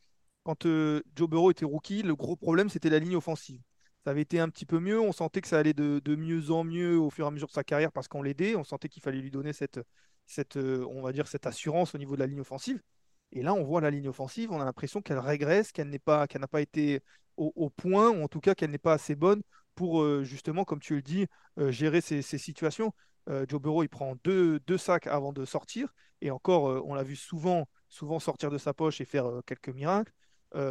quand 0.42 0.66
euh, 0.66 1.02
Joe 1.14 1.28
Burrow 1.28 1.50
était 1.50 1.64
rookie. 1.64 2.02
Le 2.02 2.16
gros 2.16 2.36
problème, 2.36 2.68
c'était 2.68 2.90
la 2.90 2.98
ligne 2.98 3.16
offensive. 3.16 3.60
Ça 4.04 4.10
avait 4.10 4.22
été 4.22 4.40
un 4.40 4.48
petit 4.48 4.66
peu 4.66 4.80
mieux. 4.80 5.00
On 5.00 5.12
sentait 5.12 5.40
que 5.40 5.46
ça 5.46 5.58
allait 5.58 5.74
de, 5.74 6.00
de 6.04 6.16
mieux 6.16 6.50
en 6.50 6.64
mieux 6.64 6.98
au 6.98 7.10
fur 7.10 7.26
et 7.26 7.28
à 7.28 7.30
mesure 7.30 7.46
de 7.46 7.52
sa 7.52 7.62
carrière 7.62 7.92
parce 7.92 8.08
qu'on 8.08 8.22
l'aidait. 8.22 8.56
On 8.56 8.64
sentait 8.64 8.88
qu'il 8.88 9.02
fallait 9.02 9.20
lui 9.20 9.30
donner 9.30 9.52
cette, 9.52 9.80
cette, 10.32 10.56
euh, 10.56 10.86
on 10.90 11.02
va 11.02 11.12
dire, 11.12 11.28
cette 11.28 11.46
assurance 11.46 11.94
au 11.94 11.98
niveau 11.98 12.14
de 12.14 12.20
la 12.20 12.26
ligne 12.26 12.40
offensive. 12.40 12.80
Et 13.32 13.42
là, 13.42 13.54
on 13.54 13.64
voit 13.64 13.80
la 13.80 13.90
ligne 13.90 14.08
offensive, 14.08 14.50
on 14.52 14.60
a 14.60 14.64
l'impression 14.64 15.00
qu'elle 15.02 15.18
régresse, 15.18 15.72
qu'elle 15.72 15.88
n'est 15.88 15.98
pas, 15.98 16.26
qu'elle 16.26 16.40
n'a 16.40 16.48
pas 16.48 16.60
été 16.60 17.00
au, 17.38 17.70
point, 17.70 18.10
ou 18.10 18.22
en 18.22 18.28
tout 18.28 18.40
cas 18.40 18.54
qu'elle 18.54 18.70
n'est 18.70 18.78
pas 18.78 18.92
assez 18.92 19.16
bonne 19.16 19.42
pour 19.74 20.02
euh, 20.02 20.22
justement, 20.22 20.64
comme 20.64 20.80
tu 20.80 20.94
le 20.94 21.02
dis, 21.02 21.26
euh, 21.58 21.70
gérer 21.70 22.00
ces, 22.00 22.22
situations. 22.22 22.92
Joe 23.48 23.60
Burrow, 23.60 23.84
il 23.84 23.88
prend 23.88 24.16
deux, 24.24 24.58
deux, 24.66 24.76
sacs 24.76 25.06
avant 25.06 25.32
de 25.32 25.44
sortir, 25.44 25.94
et 26.20 26.32
encore, 26.32 26.84
on 26.84 26.92
l'a 26.92 27.04
vu 27.04 27.14
souvent, 27.14 27.68
souvent 27.88 28.18
sortir 28.18 28.50
de 28.50 28.58
sa 28.58 28.74
poche 28.74 29.00
et 29.00 29.04
faire 29.04 29.30
quelques 29.46 29.68
miracles. 29.68 30.12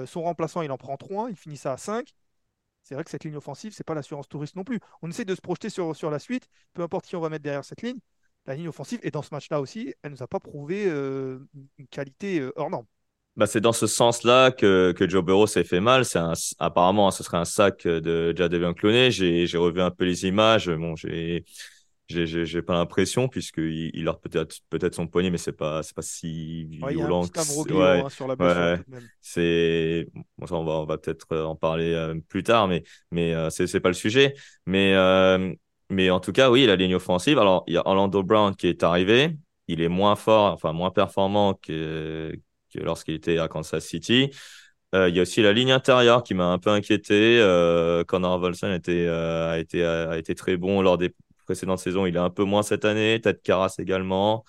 son 0.06 0.22
remplaçant, 0.24 0.62
il 0.62 0.70
en 0.70 0.78
prend 0.78 0.98
trois, 0.98 1.30
il 1.30 1.38
finit 1.38 1.56
ça 1.56 1.72
à 1.72 1.78
cinq. 1.78 2.14
C'est 2.84 2.94
vrai 2.94 3.06
que 3.06 3.10
cette 3.10 3.24
ligne 3.24 3.38
offensive, 3.38 3.74
c'est 3.74 3.86
pas 3.86 3.94
l'assurance 3.94 4.28
touriste 4.28 4.58
non 4.58 4.66
plus. 4.66 4.82
On 5.02 5.10
essaie 5.10 5.24
de 5.24 5.34
se 5.34 5.40
projeter 5.40 5.70
sur, 5.70 5.96
sur 5.96 6.10
la 6.12 6.20
suite, 6.20 6.50
peu 6.74 6.82
importe 6.82 7.06
qui 7.06 7.16
on 7.16 7.22
va 7.22 7.30
mettre 7.30 7.44
derrière 7.44 7.64
cette 7.64 7.82
ligne 7.84 8.00
la 8.46 8.56
ligne 8.56 8.68
offensive. 8.68 9.00
Et 9.04 9.12
dans 9.12 9.22
ce 9.22 9.30
match-là 9.32 9.62
aussi, 9.62 9.94
elle 10.02 10.12
ne 10.12 10.16
nous 10.16 10.24
a 10.24 10.28
pas 10.28 10.40
prouvé 10.40 10.86
euh, 10.88 11.40
une 11.78 11.88
qualité 11.88 12.40
euh, 12.40 12.52
hors 12.56 12.70
norme. 12.70 12.86
Bah, 13.38 13.48
c'est 13.48 13.62
dans 13.62 13.72
ce 13.72 13.88
sens-là 13.88 14.52
que, 14.52 14.92
que 14.92 15.08
Joe 15.08 15.24
Burrow 15.24 15.48
s'est 15.48 15.64
fait 15.64 15.80
mal. 15.80 16.04
C'est 16.04 16.20
apparemment, 16.60 17.12
ce 17.12 17.24
serait 17.24 17.38
un 17.38 17.46
sac 17.46 17.88
de 17.88 18.34
Jadavion 18.36 18.74
Clooney. 18.74 19.10
J'ai, 19.10 19.48
j'ai 19.48 19.58
revu 19.58 19.82
un 19.82 19.92
peu 19.92 20.04
les 20.04 20.26
images. 20.26 20.70
Bon, 20.70 20.98
j'ai, 20.98 21.46
j'ai, 22.10 22.46
j'ai, 22.46 22.62
pas 22.62 22.74
l'impression 22.74 23.30
puisqu'il 23.30 23.90
il 23.94 24.08
a 24.10 24.14
peut-être, 24.16 24.58
peut-être 24.70 24.96
son 24.96 25.08
poignet, 25.08 25.30
mais 25.30 25.38
c'est 25.38 25.54
pas, 25.54 25.82
c'est 25.82 25.96
pas 25.96 26.02
si 26.02 26.66
violent. 26.66 26.90
Il 26.90 26.98
y 26.98 27.02
a 27.02 27.06
un 27.06 28.06
hein, 28.06 28.10
sur 28.10 28.28
la 28.28 28.36
blessure. 28.36 28.84
c'est, 29.22 30.10
bon, 30.38 30.46
ça, 30.46 30.56
on 30.56 30.66
va, 30.66 30.74
on 30.74 30.86
va 30.86 30.98
peut-être 30.98 31.38
en 31.38 31.56
parler 31.56 31.94
euh, 31.94 32.20
plus 32.28 32.44
tard, 32.44 32.68
mais, 32.68 32.84
mais 33.12 33.34
c'est, 33.50 33.66
c'est 33.66 33.80
pas 33.80 33.90
le 33.90 33.96
sujet. 33.96 34.34
Mais 34.66 34.94
mais 35.92 36.10
en 36.10 36.20
tout 36.20 36.32
cas, 36.32 36.50
oui, 36.50 36.66
la 36.66 36.76
ligne 36.76 36.96
offensive. 36.96 37.38
Alors, 37.40 37.64
il 37.68 37.74
y 37.74 37.78
a 37.78 37.86
Orlando 37.86 38.24
Brown 38.24 38.56
qui 38.56 38.68
est 38.68 38.84
arrivé. 38.84 39.38
Il 39.68 39.82
est 39.82 39.90
moins 39.90 40.16
fort, 40.16 40.54
enfin 40.54 40.74
moins 40.74 40.92
performant 40.92 41.54
que, 41.54 42.34
que 42.74 42.80
lorsqu'il 42.80 43.16
était 43.16 43.38
à 43.38 43.48
Kansas 43.48 43.86
City. 43.86 44.32
Euh, 44.94 45.10
il 45.10 45.16
y 45.16 45.20
a 45.20 45.22
aussi 45.22 45.42
la 45.42 45.54
ligne 45.54 45.72
intérieure 45.72 46.24
qui 46.24 46.34
m'a 46.34 46.46
un 46.46 46.60
peu 46.60 46.70
inquiété. 46.70 47.40
Euh, 47.40 48.04
Connor 48.04 48.40
Volson 48.40 48.74
était, 48.74 49.06
euh, 49.08 49.52
a, 49.52 49.60
été, 49.60 49.84
a, 49.86 50.18
été 50.18 50.36
très 50.36 50.58
bon 50.58 50.82
lors 50.82 50.98
des 50.98 51.14
précédentes 51.46 51.80
saisons. 51.80 52.06
Il 52.06 52.16
est 52.16 52.20
un 52.20 52.30
peu 52.30 52.44
moins 52.44 52.64
cette 52.64 52.86
année. 52.86 53.20
Ted 53.22 53.40
Carras 53.44 53.76
également. 53.80 54.44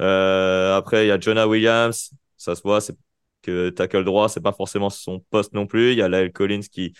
Euh, 0.00 0.76
après, 0.76 1.04
il 1.06 1.08
y 1.08 1.10
a 1.12 1.20
Jonah 1.20 1.46
Williams. 1.46 2.12
Ça 2.36 2.54
se 2.54 2.62
voit, 2.62 2.80
c'est 2.80 2.96
que 3.42 3.70
tackle 3.70 4.04
droit, 4.04 4.28
c'est 4.28 4.42
pas 4.42 4.52
forcément 4.52 4.90
son 4.90 5.20
poste 5.30 5.52
non 5.52 5.66
plus. 5.66 5.92
Il 5.92 5.98
y 5.98 6.02
a 6.02 6.08
Lyle 6.08 6.32
Collins 6.32 6.60
qui, 6.70 6.92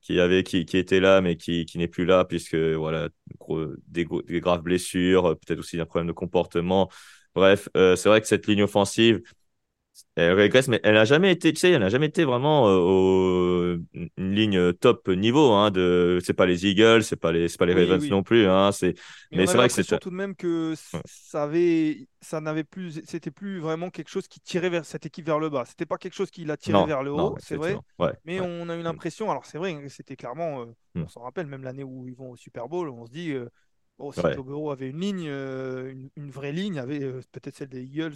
qui 0.00 0.20
avait 0.20 0.42
qui, 0.42 0.64
qui 0.64 0.76
était 0.76 1.00
là 1.00 1.20
mais 1.20 1.36
qui, 1.36 1.64
qui 1.66 1.78
n'est 1.78 1.88
plus 1.88 2.04
là 2.04 2.24
puisque 2.24 2.54
voilà 2.54 3.08
des, 3.88 4.06
graves 4.40 4.62
blessures 4.62 5.36
peut-être 5.38 5.58
aussi 5.58 5.80
un 5.80 5.86
problème 5.86 6.08
de 6.08 6.12
comportement. 6.12 6.90
Bref 7.34 7.68
euh, 7.76 7.96
c'est 7.96 8.08
vrai 8.08 8.20
que 8.20 8.26
cette 8.26 8.46
ligne 8.46 8.62
offensive 8.62 9.22
elle 10.16 10.32
régresse, 10.32 10.68
mais 10.68 10.80
elle 10.82 10.94
n'a 10.94 11.04
jamais 11.04 11.30
été, 11.30 11.52
tu 11.52 11.60
sais, 11.60 11.70
elle 11.70 11.80
n'a 11.80 11.88
jamais 11.88 12.06
été 12.06 12.24
vraiment 12.24 12.68
euh, 12.68 13.80
une 14.16 14.34
ligne 14.34 14.72
top 14.72 15.08
niveau. 15.08 15.52
Hein, 15.52 15.70
de, 15.70 16.18
c'est 16.24 16.34
pas 16.34 16.46
les 16.46 16.66
Eagles, 16.66 17.04
c'est 17.04 17.16
pas 17.16 17.30
les, 17.30 17.48
c'est 17.48 17.58
pas 17.58 17.66
les 17.66 17.74
Ravens 17.74 18.08
non 18.10 18.22
plus. 18.22 18.46
Hein, 18.46 18.72
c'est, 18.72 18.94
mais, 19.30 19.46
c'est 19.46 19.56
vrai 19.56 19.68
que 19.68 19.74
c'est 19.74 19.98
tout 19.98 20.10
de 20.10 20.14
même 20.14 20.34
que 20.34 20.74
ça 21.04 21.44
avait, 21.44 22.08
ça 22.20 22.40
n'avait 22.40 22.64
plus, 22.64 23.00
c'était 23.06 23.30
plus 23.30 23.60
vraiment 23.60 23.90
quelque 23.90 24.08
chose 24.08 24.26
qui 24.26 24.40
tirait 24.40 24.70
vers 24.70 24.84
cette 24.84 25.06
équipe 25.06 25.26
vers 25.26 25.38
le 25.38 25.50
bas. 25.50 25.64
C'était 25.66 25.86
pas 25.86 25.98
quelque 25.98 26.14
chose 26.14 26.30
qui 26.30 26.44
l'a 26.44 26.56
tiré 26.56 26.84
vers 26.86 27.02
le 27.02 27.12
haut, 27.12 27.36
c'est 27.38 27.56
vrai. 27.56 27.76
mais 28.24 28.40
on 28.40 28.68
a 28.68 28.76
eu 28.76 28.82
l'impression, 28.82 29.30
alors 29.30 29.46
c'est 29.46 29.58
vrai, 29.58 29.76
c'était 29.88 30.16
clairement, 30.16 30.62
euh, 30.62 30.64
mm. 30.94 31.02
on 31.02 31.08
s'en 31.08 31.20
rappelle 31.22 31.46
même 31.46 31.62
l'année 31.62 31.84
où 31.84 32.08
ils 32.08 32.16
vont 32.16 32.30
au 32.30 32.36
Super 32.36 32.68
Bowl, 32.68 32.88
on 32.88 33.06
se 33.06 33.10
dit. 33.10 33.32
Euh, 33.32 33.48
si 34.12 34.20
Joe 34.20 34.46
Burrow 34.46 34.70
avait 34.70 34.90
une 34.90 35.00
ligne, 35.00 35.26
une, 35.26 36.08
une, 36.14 36.30
vraie 36.30 36.52
ligne, 36.52 36.78
avait 36.78 37.00
peut-être 37.32 37.56
celle 37.56 37.68
des 37.68 37.82
Eagles, 37.82 38.14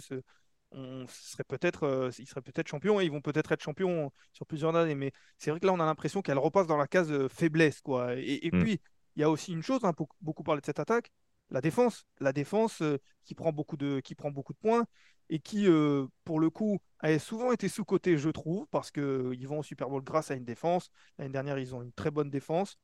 on 0.73 1.05
serait 1.07 1.43
peut-être, 1.43 1.83
euh, 1.83 2.11
ils 2.19 2.27
seraient 2.27 2.41
peut-être 2.41 2.67
champions 2.67 2.99
et 2.99 3.05
ils 3.05 3.11
vont 3.11 3.21
peut-être 3.21 3.51
être 3.51 3.61
champions 3.61 4.11
sur 4.31 4.45
plusieurs 4.45 4.75
années. 4.75 4.95
Mais 4.95 5.11
c'est 5.37 5.51
vrai 5.51 5.59
que 5.59 5.65
là, 5.65 5.73
on 5.73 5.79
a 5.79 5.85
l'impression 5.85 6.21
qu'elle 6.21 6.39
repasse 6.39 6.67
dans 6.67 6.77
la 6.77 6.87
case 6.87 7.11
euh, 7.11 7.29
faiblesse, 7.29 7.81
quoi. 7.81 8.15
Et, 8.15 8.49
mm. 8.51 8.63
puis, 8.63 8.81
il 9.15 9.21
y 9.21 9.23
a 9.23 9.29
aussi 9.29 9.53
une 9.53 9.63
chose, 9.63 9.83
hein, 9.83 9.93
beaucoup 10.21 10.43
parler 10.43 10.61
de 10.61 10.65
cette 10.65 10.79
attaque. 10.79 11.11
la 11.49 11.61
défense. 11.61 12.05
La 12.19 12.33
défense 12.33 12.81
euh, 12.81 12.97
qui, 13.23 13.35
prend 13.35 13.51
beaucoup 13.51 13.77
de, 13.77 13.99
qui 13.99 14.15
prend 14.15 14.31
beaucoup 14.31 14.53
de 14.53 14.57
points 14.59 14.85
et 15.29 15.39
qui, 15.39 15.67
euh, 15.67 16.07
pour 16.25 16.39
le 16.39 16.49
coup, 16.49 16.79
a 16.99 17.17
souvent 17.19 17.51
été 17.51 17.69
sous-cotée, 17.69 18.17
je 18.17 18.29
trouve, 18.29 18.67
parce 18.67 18.91
qu'ils 18.91 19.47
vont 19.47 19.59
au 19.59 19.63
Super 19.63 19.89
Bowl 19.89 20.03
grâce 20.03 20.31
à 20.31 20.35
une 20.35 20.45
défense. 20.45 20.89
L'année 21.17 21.31
dernière, 21.31 21.57
ils 21.59 21.75
ont 21.75 21.81
une 21.81 21.93
très 21.93 22.11
bonne 22.11 22.29
défense. 22.29 22.77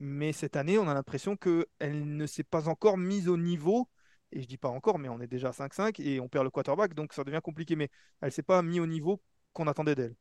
Mais 0.00 0.32
cette 0.32 0.56
année, 0.56 0.78
on 0.78 0.88
a 0.88 0.94
l'impression 0.94 1.36
qu'elle 1.36 2.16
ne 2.16 2.26
s'est 2.26 2.44
pas 2.44 2.68
encore 2.68 2.98
mise 2.98 3.28
au 3.28 3.36
niveau. 3.36 3.88
Et 4.32 4.42
je 4.42 4.46
dis 4.46 4.56
pas 4.56 4.68
encore, 4.68 4.98
mais 4.98 5.08
on 5.08 5.20
est 5.20 5.26
déjà 5.26 5.48
à 5.48 5.52
5-5 5.52 6.00
et 6.00 6.20
on 6.20 6.28
perd 6.28 6.44
le 6.44 6.50
quarterback, 6.50 6.94
donc 6.94 7.12
ça 7.12 7.24
devient 7.24 7.40
compliqué. 7.42 7.76
Mais 7.76 7.88
elle 8.20 8.32
s'est 8.32 8.42
pas 8.42 8.62
mise 8.62 8.80
au 8.80 8.86
niveau 8.86 9.20
qu'on 9.52 9.66
attendait 9.66 9.94
d'elle. 9.94 10.14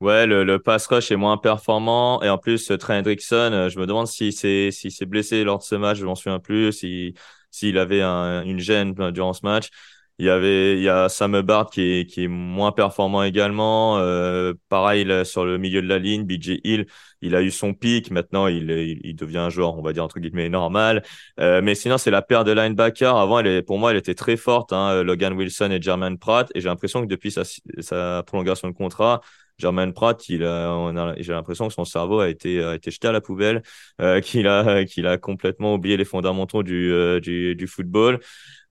Ouais, 0.00 0.26
le, 0.26 0.58
pass 0.58 0.86
rush 0.86 1.10
est 1.10 1.16
moins 1.16 1.38
performant. 1.38 2.22
Et 2.22 2.28
en 2.28 2.38
plus, 2.38 2.70
Trey 2.78 2.98
Hendrickson, 2.98 3.50
euh, 3.52 3.68
je 3.68 3.80
me 3.80 3.86
demande 3.86 4.06
s'il 4.06 4.32
s'est 4.32 4.70
si 4.70 5.06
blessé 5.06 5.42
lors 5.42 5.58
de 5.58 5.64
ce 5.64 5.74
match, 5.74 5.98
je 5.98 6.04
m'en 6.06 6.14
souviens 6.14 6.38
plus, 6.38 6.72
s'il 6.72 7.14
s'il 7.50 7.78
avait 7.78 8.02
un, 8.02 8.42
une 8.42 8.60
gêne 8.60 8.94
euh, 9.00 9.10
durant 9.10 9.32
ce 9.32 9.40
match. 9.44 9.70
Il 10.18 10.26
y 10.26 10.30
avait, 10.30 10.76
il 10.76 10.82
y 10.82 10.88
a 10.88 11.08
Sam 11.08 11.36
Hubbard 11.36 11.70
qui 11.70 11.80
est, 11.82 12.06
qui 12.06 12.24
est 12.24 12.28
moins 12.28 12.72
performant 12.72 13.22
également. 13.22 13.98
Euh, 13.98 14.52
pareil, 14.68 15.06
sur 15.24 15.44
le 15.44 15.58
milieu 15.58 15.80
de 15.80 15.86
la 15.86 15.98
ligne, 15.98 16.24
BJ 16.24 16.60
Hill, 16.64 16.86
il 17.22 17.36
a 17.36 17.42
eu 17.42 17.52
son 17.52 17.72
pic. 17.72 18.10
Maintenant, 18.10 18.48
il, 18.48 18.68
il, 19.04 19.14
devient 19.14 19.38
un 19.38 19.50
joueur, 19.50 19.78
on 19.78 19.82
va 19.82 19.92
dire, 19.92 20.02
entre 20.02 20.18
guillemets, 20.18 20.48
normal. 20.48 21.04
Euh, 21.38 21.60
mais 21.62 21.76
sinon, 21.76 21.98
c'est 21.98 22.10
la 22.10 22.22
paire 22.22 22.42
de 22.42 22.50
linebackers. 22.50 23.16
Avant, 23.16 23.38
elle 23.38 23.46
est, 23.46 23.62
pour 23.62 23.78
moi, 23.78 23.92
elle 23.92 23.96
était 23.96 24.14
très 24.16 24.36
forte, 24.36 24.72
hein, 24.72 25.04
Logan 25.04 25.34
Wilson 25.34 25.70
et 25.70 25.80
Jermaine 25.80 26.18
Pratt. 26.18 26.50
Et 26.54 26.60
j'ai 26.60 26.68
l'impression 26.68 27.00
que 27.02 27.06
depuis 27.06 27.30
sa, 27.30 27.44
sa 27.44 28.24
prolongation 28.26 28.68
de 28.68 28.74
contrat, 28.74 29.20
Jermaine 29.58 29.92
Pratt, 29.92 30.28
il 30.28 30.44
a, 30.44 31.14
j'ai 31.18 31.32
l'impression 31.32 31.66
que 31.68 31.74
son 31.74 31.84
cerveau 31.84 32.20
a 32.20 32.28
été, 32.28 32.62
a 32.62 32.74
été 32.76 32.90
jeté 32.90 33.08
à 33.08 33.12
la 33.12 33.20
poubelle, 33.20 33.62
euh, 34.00 34.20
qu'il 34.22 34.46
a, 34.46 34.84
qu'il 34.84 35.06
a 35.06 35.18
complètement 35.18 35.74
oublié 35.74 35.96
les 35.96 36.04
fondamentaux 36.04 36.62
du, 36.62 36.92
euh, 36.92 37.20
du, 37.20 37.56
du 37.56 37.66
football. 37.66 38.20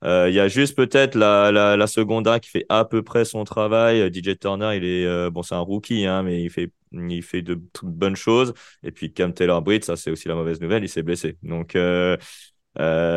Euh, 0.03 0.29
il 0.29 0.35
y 0.35 0.39
a 0.39 0.47
juste 0.47 0.75
peut-être 0.77 1.15
la, 1.15 1.51
la, 1.51 1.75
la 1.75 1.87
secondaire 1.87 2.39
qui 2.39 2.49
fait 2.49 2.65
à 2.69 2.85
peu 2.85 3.03
près 3.03 3.25
son 3.25 3.43
travail. 3.43 4.09
DJ 4.11 4.37
Turner, 4.39 4.77
il 4.77 4.85
est 4.85 5.29
bon, 5.31 5.43
c'est 5.43 5.55
un 5.55 5.59
rookie, 5.59 6.05
hein, 6.05 6.23
mais 6.23 6.41
il 6.43 6.49
fait 6.49 6.71
il 6.93 7.21
fait 7.23 7.41
de, 7.41 7.59
bonnes 7.83 8.15
choses. 8.15 8.53
Et 8.83 8.91
puis 8.91 9.11
Cam 9.11 9.33
Taylor 9.33 9.61
Britt, 9.61 9.83
ça 9.83 9.95
c'est 9.97 10.11
aussi 10.11 10.27
la 10.29 10.35
mauvaise 10.35 10.61
nouvelle, 10.61 10.83
il 10.83 10.89
s'est 10.89 11.03
blessé. 11.03 11.37
Donc 11.43 11.75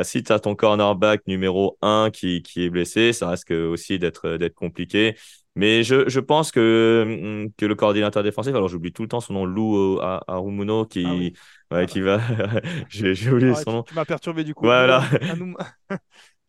si 0.04 0.22
tu 0.22 0.32
as 0.32 0.40
ton 0.40 0.54
cornerback 0.54 1.26
numéro 1.26 1.78
1 1.82 2.10
qui, 2.10 2.42
qui 2.42 2.64
est 2.64 2.70
blessé, 2.70 3.12
ça 3.12 3.30
risque 3.30 3.50
aussi 3.52 3.98
d'être 3.98 4.36
d'être 4.36 4.54
compliqué. 4.54 5.16
Mais 5.56 5.82
je, 5.82 6.08
je 6.08 6.20
pense 6.20 6.52
que, 6.52 7.48
que 7.56 7.66
le 7.66 7.74
coordinateur 7.74 8.22
défensif, 8.22 8.54
alors 8.54 8.68
j'oublie 8.68 8.92
tout 8.92 9.02
le 9.02 9.08
temps 9.08 9.20
son 9.20 9.32
nom, 9.32 9.44
Lou 9.44 9.98
Arumuno, 10.00 10.86
qui, 10.86 11.34
ah 11.70 11.76
ouais, 11.76 11.86
qui 11.86 12.00
va. 12.00 12.20
J'ai 12.88 13.30
oublié 13.30 13.54
son 13.54 13.72
nom. 13.72 13.82
Tu 13.82 13.94
m'as 13.94 14.04
perturbé 14.04 14.44
du 14.44 14.54
coup. 14.54 14.64
Voilà. 14.64 15.04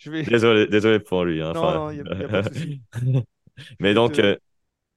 Désolé, 0.06 0.66
désolé 0.66 1.00
pour 1.00 1.24
lui. 1.24 1.42
Hein, 1.42 1.54
non, 1.54 1.72
non, 1.74 1.92
il 1.92 2.02
n'y 2.02 2.10
a, 2.10 2.28
pas 2.28 2.42
de 2.42 2.54
souci. 2.54 2.82
mais 3.80 3.94
donc, 3.94 4.18
euh, 4.18 4.36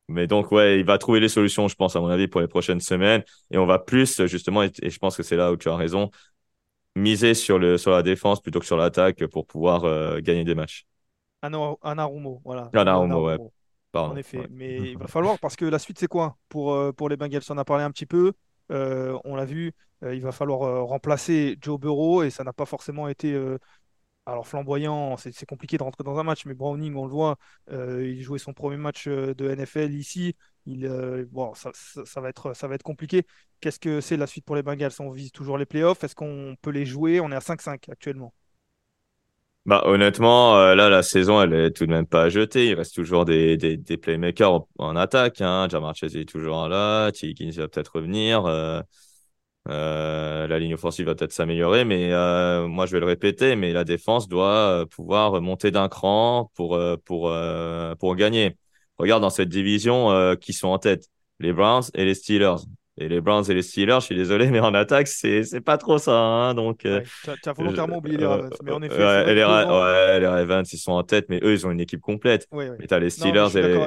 mais 0.08 0.26
donc, 0.26 0.50
ouais, 0.52 0.80
il 0.80 0.84
va 0.84 0.98
trouver 0.98 1.20
les 1.20 1.28
solutions, 1.28 1.68
je 1.68 1.74
pense, 1.74 1.94
à 1.96 2.00
mon 2.00 2.08
avis, 2.08 2.26
pour 2.26 2.40
les 2.40 2.48
prochaines 2.48 2.80
semaines. 2.80 3.22
Et 3.50 3.58
on 3.58 3.66
va 3.66 3.78
plus, 3.78 4.24
justement, 4.26 4.62
et, 4.62 4.70
je 4.82 4.98
pense 4.98 5.16
que 5.16 5.22
c'est 5.22 5.36
là 5.36 5.52
où 5.52 5.56
tu 5.56 5.68
as 5.68 5.76
raison, 5.76 6.10
miser 6.96 7.34
sur, 7.34 7.58
le, 7.58 7.76
sur 7.76 7.90
la 7.90 8.02
défense 8.02 8.40
plutôt 8.40 8.60
que 8.60 8.66
sur 8.66 8.76
l'attaque 8.76 9.26
pour 9.26 9.46
pouvoir 9.46 9.84
euh, 9.84 10.20
gagner 10.20 10.44
des 10.44 10.54
matchs. 10.54 10.86
Anarumo, 11.42 12.40
voilà. 12.44 12.70
Anarumo, 12.72 13.26
ouais. 13.26 13.36
Pardon, 13.94 14.14
en 14.14 14.16
effet. 14.16 14.46
Mais 14.50 14.76
il 14.92 14.98
va 14.98 15.06
falloir, 15.06 15.38
parce 15.38 15.56
que 15.56 15.64
la 15.64 15.78
suite, 15.78 15.98
c'est 15.98 16.06
quoi? 16.06 16.36
Pour, 16.48 16.74
euh, 16.74 16.92
pour 16.92 17.08
les 17.08 17.16
Bengals 17.16 17.42
On 17.48 17.58
a 17.58 17.64
parlé 17.64 17.84
un 17.84 17.90
petit 17.90 18.06
peu. 18.06 18.32
on 18.68 19.34
l'a 19.34 19.44
vu, 19.44 19.72
il 20.02 20.20
va 20.20 20.32
falloir 20.32 20.86
remplacer 20.86 21.56
Joe 21.60 21.80
Burrow 21.80 22.22
et 22.22 22.30
ça 22.30 22.44
n'a 22.44 22.52
pas 22.52 22.66
forcément 22.66 23.08
été 23.08 23.34
alors 24.26 24.46
flamboyant, 24.46 25.16
c'est 25.18 25.46
compliqué 25.46 25.76
de 25.76 25.82
rentrer 25.82 26.02
dans 26.02 26.18
un 26.18 26.22
match, 26.22 26.46
mais 26.46 26.54
Browning, 26.54 26.94
on 26.94 27.04
le 27.04 27.10
voit, 27.10 27.36
euh, 27.70 28.06
il 28.06 28.22
jouait 28.22 28.38
son 28.38 28.54
premier 28.54 28.78
match 28.78 29.06
euh, 29.06 29.34
de 29.34 29.50
NFL 29.50 29.92
ici. 29.94 30.34
Il, 30.66 30.86
euh, 30.86 31.26
bon, 31.30 31.52
ça, 31.54 31.70
va 32.20 32.30
être, 32.30 32.54
ça 32.54 32.66
va 32.66 32.74
être 32.74 32.82
compliqué. 32.82 33.26
Qu'est-ce 33.60 33.78
que 33.78 34.00
c'est 34.00 34.16
la 34.16 34.26
suite 34.26 34.46
pour 34.46 34.56
les 34.56 34.62
Bengals? 34.62 34.92
On 35.00 35.10
vise 35.10 35.30
toujours 35.30 35.58
les 35.58 35.66
playoffs. 35.66 36.04
Est-ce 36.04 36.14
qu'on 36.14 36.56
peut 36.62 36.70
les 36.70 36.86
jouer? 36.86 37.20
On 37.20 37.30
est 37.32 37.36
à 37.36 37.40
5-5 37.40 37.90
actuellement. 37.90 38.32
Bah, 39.66 39.82
honnêtement, 39.86 40.56
là, 40.74 40.90
la 40.90 41.02
saison, 41.02 41.40
elle 41.40 41.54
est 41.54 41.70
tout 41.70 41.86
de 41.86 41.90
même 41.90 42.06
pas 42.06 42.24
à 42.24 42.28
jeter. 42.28 42.68
Il 42.68 42.74
reste 42.74 42.94
toujours 42.94 43.24
des, 43.24 43.56
des, 43.56 43.96
playmakers 43.96 44.66
en, 44.78 44.94
attaque. 44.94 45.40
Hein. 45.40 45.68
Jamar 45.70 45.94
Chase 45.96 46.16
est 46.16 46.28
toujours 46.28 46.68
là. 46.68 47.10
T. 47.12 47.32
va 47.56 47.68
peut-être 47.68 47.96
revenir. 47.96 48.44
Euh, 49.68 50.46
la 50.46 50.58
ligne 50.58 50.74
offensive 50.74 51.06
va 51.06 51.14
peut-être 51.14 51.32
s'améliorer, 51.32 51.84
mais 51.86 52.12
euh, 52.12 52.68
moi 52.68 52.84
je 52.84 52.92
vais 52.92 53.00
le 53.00 53.06
répéter, 53.06 53.56
mais 53.56 53.72
la 53.72 53.84
défense 53.84 54.28
doit 54.28 54.82
euh, 54.82 54.86
pouvoir 54.86 55.40
monter 55.40 55.70
d'un 55.70 55.88
cran 55.88 56.50
pour, 56.54 56.78
pour, 57.04 57.32
pour 57.98 58.16
gagner. 58.16 58.56
Regarde 58.98 59.22
dans 59.22 59.30
cette 59.30 59.48
division 59.48 60.36
qui 60.40 60.52
sont 60.52 60.68
en 60.68 60.78
tête, 60.78 61.08
les 61.40 61.52
Browns 61.52 61.84
et 61.94 62.04
les 62.04 62.14
Steelers. 62.14 62.56
Et 62.96 63.08
les 63.08 63.20
Browns 63.20 63.44
et 63.50 63.54
les 63.54 63.62
Steelers, 63.62 63.98
je 64.00 64.06
suis 64.06 64.14
désolé, 64.14 64.46
mais 64.50 64.60
en 64.60 64.72
attaque, 64.72 65.08
c'est, 65.08 65.42
c'est 65.42 65.60
pas 65.60 65.78
trop 65.78 65.98
ça. 65.98 66.12
Hein, 66.12 66.54
donc, 66.54 66.86
euh, 66.86 67.00
tu 67.24 67.48
as, 67.48 67.52
volontairement 67.52 67.96
oublié 67.96 68.18
les 68.18 68.26
Ravens. 68.26 68.50
Mais 68.62 68.70
en 68.70 68.82
effet, 68.82 68.96
ouais, 68.96 69.34
les, 69.34 69.44
ouais, 69.44 70.20
les, 70.20 70.26
Ravens, 70.26 70.72
ils 70.72 70.78
sont 70.78 70.92
en 70.92 71.02
tête, 71.02 71.26
mais 71.28 71.40
eux, 71.42 71.52
ils 71.52 71.66
ont 71.66 71.72
une 71.72 71.80
équipe 71.80 72.00
complète. 72.00 72.46
mais 72.52 72.86
tu 72.86 72.94
as 72.94 73.00
les 73.00 73.10
Steelers 73.10 73.56
et 73.56 73.62
les, 73.62 73.78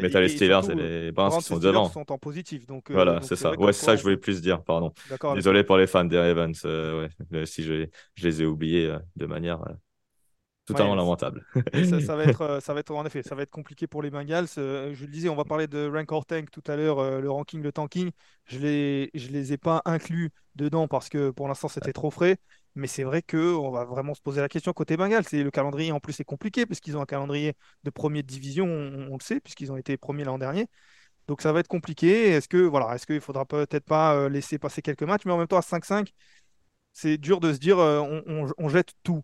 mais 0.00 0.16
as 0.16 0.20
les 0.20 0.28
Steelers 0.28 0.70
et, 0.70 0.74
les 0.74 1.12
Browns 1.12 1.38
qui 1.38 1.42
sont 1.42 1.58
devant. 1.58 1.88
sont 1.88 2.10
en 2.12 2.18
positif. 2.18 2.66
Donc, 2.66 2.90
euh, 2.90 2.94
voilà, 2.94 3.20
c'est 3.22 3.36
ça. 3.36 3.52
Ouais, 3.58 3.72
c'est 3.72 3.84
ça 3.84 3.92
que 3.92 3.98
je 3.98 4.02
voulais 4.04 4.16
plus 4.16 4.40
dire, 4.40 4.62
pardon. 4.62 4.92
Désolé 5.34 5.64
pour 5.64 5.76
les 5.76 5.88
fans 5.88 6.04
des 6.04 6.18
Ravens, 6.18 6.62
euh, 6.64 7.08
ouais, 7.32 7.46
si 7.46 7.64
je, 7.64 7.86
je, 8.14 8.24
les 8.24 8.42
ai 8.42 8.46
oubliés 8.46 8.94
de 9.16 9.26
manière 9.26 9.58
totalement 10.64 10.94
lamentable. 10.94 11.44
ça, 11.54 12.16
va 12.16 12.24
être, 12.24 12.40
euh, 12.42 12.60
ça 12.60 12.74
va 12.74 12.80
être 12.80 12.94
en 12.94 13.04
effet, 13.04 13.22
ça 13.22 13.34
va 13.34 13.42
être 13.42 13.50
compliqué 13.50 13.86
pour 13.86 14.02
les 14.02 14.10
Bengals. 14.10 14.46
Euh, 14.58 14.94
je 14.94 15.04
le 15.04 15.10
disais, 15.10 15.28
on 15.28 15.36
va 15.36 15.44
parler 15.44 15.66
de 15.66 15.90
rank 15.90 16.10
or 16.12 16.26
tank 16.26 16.50
tout 16.50 16.62
à 16.66 16.76
l'heure, 16.76 16.98
euh, 16.98 17.20
le 17.20 17.30
ranking, 17.30 17.62
le 17.62 17.72
tanking. 17.72 18.10
Je 18.46 18.58
les, 18.58 19.10
je 19.14 19.28
les 19.28 19.52
ai 19.52 19.58
pas 19.58 19.82
inclus 19.84 20.30
dedans 20.54 20.88
parce 20.88 21.08
que 21.08 21.30
pour 21.30 21.48
l'instant 21.48 21.68
c'était 21.68 21.92
trop 21.92 22.10
frais. 22.10 22.38
Mais 22.74 22.86
c'est 22.86 23.04
vrai 23.04 23.20
que 23.20 23.54
on 23.54 23.70
va 23.70 23.84
vraiment 23.84 24.14
se 24.14 24.22
poser 24.22 24.40
la 24.40 24.48
question 24.48 24.72
côté 24.72 24.96
Bengals. 24.96 25.24
Le 25.32 25.50
calendrier 25.50 25.92
en 25.92 26.00
plus 26.00 26.18
est 26.20 26.24
compliqué 26.24 26.64
puisqu'ils 26.64 26.96
ont 26.96 27.02
un 27.02 27.06
calendrier 27.06 27.54
de 27.84 27.90
première 27.90 28.22
division, 28.22 28.66
on, 28.66 29.16
le 29.16 29.22
sait, 29.22 29.40
puisqu'ils 29.40 29.70
ont 29.72 29.76
été 29.76 29.96
premiers 29.98 30.24
l'an 30.24 30.38
dernier. 30.38 30.68
Donc 31.28 31.42
ça 31.42 31.52
va 31.52 31.60
être 31.60 31.68
compliqué. 31.68 32.30
Est-ce 32.30 32.48
que 32.48 32.56
voilà, 32.56 32.94
est-ce 32.94 33.06
qu'il 33.06 33.20
faudra 33.20 33.44
peut-être 33.44 33.84
pas 33.84 34.28
laisser 34.28 34.58
passer 34.58 34.80
quelques 34.80 35.02
matchs, 35.02 35.22
mais 35.26 35.32
en 35.32 35.38
même 35.38 35.48
temps 35.48 35.58
à 35.58 35.60
5-5, 35.60 36.12
c'est 36.94 37.18
dur 37.18 37.40
de 37.40 37.52
se 37.52 37.58
dire 37.58 37.76
on 37.78 38.68
jette 38.70 38.92
tout. 39.02 39.22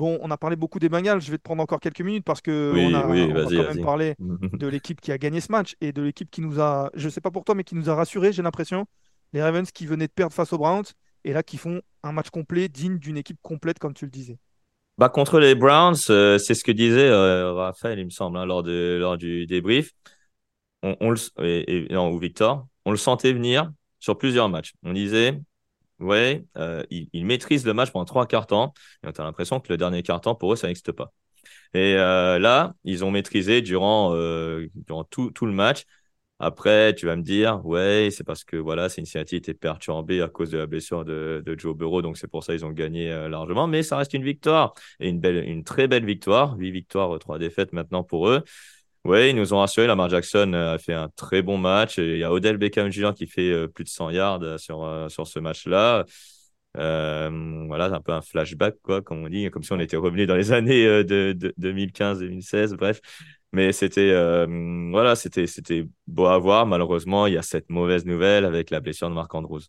Bon, 0.00 0.18
on 0.22 0.30
a 0.30 0.38
parlé 0.38 0.56
beaucoup 0.56 0.78
des 0.78 0.88
Bengals. 0.88 1.20
Je 1.20 1.30
vais 1.30 1.36
te 1.36 1.42
prendre 1.42 1.62
encore 1.62 1.78
quelques 1.78 2.00
minutes 2.00 2.24
parce 2.24 2.40
que 2.40 2.72
on 2.74 2.94
a, 2.94 3.02
quand 3.02 3.74
même 3.74 3.84
parlé 3.84 4.14
de 4.18 4.66
l'équipe 4.66 4.98
qui 4.98 5.12
a 5.12 5.18
gagné 5.18 5.42
ce 5.42 5.52
match 5.52 5.76
et 5.82 5.92
de 5.92 6.00
l'équipe 6.00 6.30
qui 6.30 6.40
nous 6.40 6.58
a, 6.58 6.90
je 6.94 7.10
sais 7.10 7.20
pas 7.20 7.30
pour 7.30 7.44
toi, 7.44 7.54
mais 7.54 7.64
qui 7.64 7.74
nous 7.74 7.90
a 7.90 7.94
rassurés, 7.94 8.32
j'ai 8.32 8.40
l'impression. 8.40 8.86
Les 9.34 9.42
Ravens 9.42 9.70
qui 9.70 9.84
venaient 9.84 10.06
de 10.06 10.12
perdre 10.12 10.32
face 10.32 10.54
aux 10.54 10.58
Browns 10.58 10.86
et 11.24 11.34
là 11.34 11.42
qui 11.42 11.58
font 11.58 11.82
un 12.02 12.12
match 12.12 12.30
complet 12.30 12.70
digne 12.70 12.98
d'une 12.98 13.18
équipe 13.18 13.36
complète, 13.42 13.78
comme 13.78 13.92
tu 13.92 14.06
le 14.06 14.10
disais. 14.10 14.38
Bah, 14.96 15.10
contre 15.10 15.38
les 15.38 15.54
Browns, 15.54 15.96
euh, 16.08 16.38
c'est 16.38 16.54
ce 16.54 16.64
que 16.64 16.72
disait 16.72 17.10
euh, 17.10 17.52
Raphaël, 17.52 17.98
il 17.98 18.06
me 18.06 18.10
semble, 18.10 18.38
hein, 18.38 18.46
lors, 18.46 18.62
de, 18.62 18.96
lors 18.98 19.18
du 19.18 19.46
débrief. 19.46 19.92
On, 20.82 21.10
le, 21.10 21.98
ou 21.98 22.18
Victor, 22.18 22.66
on 22.86 22.90
le 22.90 22.96
sentait 22.96 23.34
venir 23.34 23.70
sur 23.98 24.16
plusieurs 24.16 24.48
matchs. 24.48 24.72
On 24.82 24.94
disait, 24.94 25.38
ouais, 26.00 26.44
euh, 26.56 26.82
ils, 26.90 27.24
maîtrisent 27.24 27.66
le 27.66 27.74
match 27.74 27.90
pendant 27.90 28.04
trois 28.04 28.26
quarts 28.26 28.46
temps. 28.46 28.72
Et 29.04 29.08
on 29.08 29.10
a 29.10 29.24
l'impression 29.24 29.60
que 29.60 29.72
le 29.72 29.76
dernier 29.76 30.02
quart 30.02 30.20
temps, 30.20 30.34
pour 30.34 30.52
eux, 30.52 30.56
ça 30.56 30.66
n'existe 30.68 30.92
pas. 30.92 31.12
Et 31.74 31.94
euh, 31.96 32.38
là, 32.38 32.74
ils 32.84 33.04
ont 33.04 33.10
maîtrisé 33.10 33.62
durant, 33.62 34.14
euh, 34.14 34.68
durant 34.74 35.04
tout, 35.04 35.30
tout, 35.30 35.46
le 35.46 35.52
match. 35.52 35.84
Après, 36.38 36.94
tu 36.94 37.06
vas 37.06 37.16
me 37.16 37.22
dire, 37.22 37.64
ouais, 37.66 38.08
c'est 38.10 38.24
parce 38.24 38.44
que 38.44 38.56
voilà, 38.56 38.88
Cincinnati 38.88 39.36
était 39.36 39.54
perturbé 39.54 40.22
à 40.22 40.28
cause 40.28 40.50
de 40.50 40.58
la 40.58 40.66
blessure 40.66 41.04
de, 41.04 41.42
de 41.44 41.58
Joe 41.58 41.76
Burrow, 41.76 42.00
donc 42.02 42.16
c'est 42.16 42.28
pour 42.28 42.44
ça 42.44 42.54
qu'ils 42.54 42.64
ont 42.64 42.70
gagné 42.70 43.12
euh, 43.12 43.28
largement. 43.28 43.66
Mais 43.66 43.82
ça 43.82 43.98
reste 43.98 44.14
une 44.14 44.24
victoire 44.24 44.74
et 45.00 45.08
une 45.10 45.20
belle, 45.20 45.44
une 45.48 45.64
très 45.64 45.86
belle 45.86 46.06
victoire. 46.06 46.56
Huit 46.56 46.70
victoires, 46.70 47.18
trois 47.18 47.38
défaites 47.38 47.72
maintenant 47.72 48.04
pour 48.04 48.28
eux. 48.28 48.42
Oui, 49.04 49.30
ils 49.30 49.36
nous 49.36 49.54
ont 49.54 49.58
rassuré. 49.58 49.86
Lamar 49.86 50.10
Jackson 50.10 50.52
euh, 50.52 50.74
a 50.74 50.78
fait 50.78 50.92
un 50.92 51.08
très 51.08 51.40
bon 51.40 51.56
match. 51.56 51.96
il 51.96 52.18
y 52.18 52.24
a 52.24 52.30
Odell 52.30 52.58
Beckham 52.58 52.90
Jr. 52.90 53.12
qui 53.14 53.26
fait 53.26 53.50
euh, 53.50 53.66
plus 53.66 53.84
de 53.84 53.88
100 53.88 54.10
yards 54.10 54.42
euh, 54.42 54.58
sur, 54.58 55.06
sur 55.08 55.26
ce 55.26 55.38
match-là. 55.38 56.04
voilà, 56.74 57.86
un 57.86 58.00
peu 58.00 58.12
un 58.12 58.20
flashback, 58.20 58.76
quoi, 58.82 59.00
comme 59.00 59.24
on 59.24 59.28
dit, 59.28 59.50
comme 59.50 59.62
si 59.62 59.72
on 59.72 59.80
était 59.80 59.96
revenu 59.96 60.26
dans 60.26 60.36
les 60.36 60.52
années 60.52 60.84
de, 61.04 61.34
2015-2016, 61.58 62.74
bref. 62.74 63.00
Mais 63.52 63.72
c'était 63.72 64.12
voilà, 64.12 65.14
beau 66.06 66.26
à 66.26 66.38
voir. 66.38 66.66
Malheureusement, 66.66 67.26
il 67.26 67.34
y 67.34 67.38
a 67.38 67.42
cette 67.42 67.70
mauvaise 67.70 68.04
nouvelle 68.04 68.44
avec 68.44 68.70
la 68.70 68.80
blessure 68.80 69.08
de 69.08 69.14
Marc 69.14 69.34
Andrews. 69.34 69.62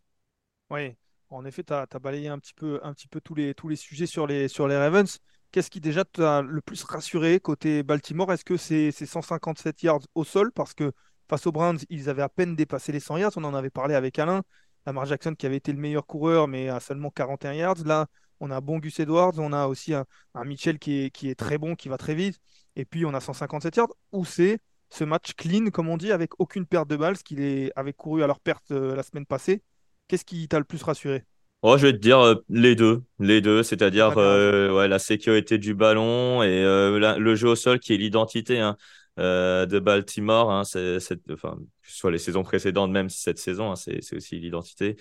Oui, 0.69 0.93
en 1.29 1.45
effet, 1.45 1.63
tu 1.63 1.73
as, 1.73 1.87
balayé 2.01 2.27
un 2.27 2.37
petit 2.37 2.53
peu, 2.53 2.81
un 2.83 2.93
petit 2.93 3.07
peu 3.07 3.21
tous, 3.21 3.35
les, 3.35 3.53
tous 3.53 3.69
les 3.69 3.77
sujets 3.77 4.05
sur 4.05 4.27
les, 4.27 4.49
sur 4.49 4.67
les 4.67 4.75
Ravens. 4.75 5.19
Qu'est-ce 5.51 5.69
qui 5.69 5.81
déjà 5.81 6.05
t'a 6.05 6.41
le 6.41 6.61
plus 6.61 6.83
rassuré 6.83 7.39
côté 7.39 7.83
Baltimore? 7.83 8.31
Est-ce 8.31 8.45
que 8.45 8.57
c'est 8.57 8.91
157 8.91 9.83
yards 9.83 10.01
au 10.15 10.23
sol? 10.23 10.51
Parce 10.51 10.73
que 10.73 10.93
face 11.29 11.45
aux 11.47 11.51
Browns, 11.51 11.79
ils 11.89 12.09
avaient 12.09 12.21
à 12.21 12.29
peine 12.29 12.55
dépassé 12.55 12.91
les 12.91 12.99
100 12.99 13.17
yards. 13.17 13.33
On 13.35 13.43
en 13.43 13.53
avait 13.53 13.69
parlé 13.69 13.95
avec 13.95 14.17
Alain. 14.19 14.43
Lamar 14.85 15.05
Jackson 15.05 15.35
qui 15.35 15.45
avait 15.45 15.57
été 15.57 15.71
le 15.73 15.79
meilleur 15.79 16.05
coureur, 16.05 16.47
mais 16.47 16.69
à 16.69 16.79
seulement 16.79 17.09
41 17.11 17.53
yards. 17.53 17.83
Là, 17.85 18.07
on 18.39 18.49
a 18.51 18.57
un 18.57 18.61
bon 18.61 18.79
Gus 18.79 18.99
Edwards, 18.99 19.33
on 19.37 19.53
a 19.53 19.67
aussi 19.67 19.93
un, 19.93 20.05
Mitchell 20.43 20.79
qui 20.79 21.11
est, 21.21 21.35
très 21.39 21.57
bon, 21.57 21.75
qui 21.75 21.89
va 21.89 21.97
très 21.97 22.15
vite, 22.15 22.39
et 22.75 22.85
puis 22.85 23.05
on 23.05 23.13
a 23.13 23.19
157 23.19 23.75
yards, 23.75 23.93
ou 24.11 24.25
c'est 24.25 24.59
ce 24.89 25.03
match 25.03 25.33
clean, 25.35 25.69
comme 25.69 25.89
on 25.89 25.97
dit, 25.97 26.11
avec 26.11 26.31
aucune 26.39 26.65
perte 26.65 26.89
de 26.89 26.97
balles, 26.97 27.17
ce 27.17 27.23
qu'il 27.23 27.71
avait 27.75 27.93
couru 27.93 28.23
à 28.23 28.27
leur 28.27 28.39
perte 28.39 28.71
euh, 28.71 28.95
la 28.95 29.03
semaine 29.03 29.25
passée? 29.25 29.63
Qu'est-ce 30.07 30.25
qui 30.25 30.47
t'a 30.47 30.59
le 30.59 30.65
plus 30.65 30.81
rassuré? 30.83 31.23
Oh, 31.63 31.77
je 31.77 31.85
vais 31.85 31.93
te 31.93 31.97
dire 31.97 32.19
euh, 32.19 32.35
les 32.49 32.75
deux, 32.75 33.03
les 33.19 33.39
deux, 33.39 33.61
c'est-à-dire 33.61 34.17
euh, 34.17 34.75
ouais, 34.75 34.87
la 34.87 34.97
sécurité 34.97 35.59
du 35.59 35.75
ballon 35.75 36.41
et 36.41 36.63
le 36.63 37.35
jeu 37.35 37.49
au 37.49 37.55
sol 37.55 37.79
qui 37.79 37.93
est 37.93 37.97
l'identité 37.97 38.59
hein, 38.59 38.77
de 39.17 39.79
Baltimore. 39.79 40.51
Hein, 40.51 40.63
c'est, 40.63 40.97
enfin, 41.31 41.57
que 41.83 41.89
ce 41.91 41.97
soit 41.97 42.11
les 42.11 42.17
saisons 42.17 42.41
précédentes, 42.43 42.91
même 42.91 43.09
cette 43.09 43.37
saison, 43.37 43.71
hein, 43.71 43.75
c'est, 43.75 44.01
c'est 44.01 44.15
aussi 44.15 44.39
l'identité. 44.39 44.95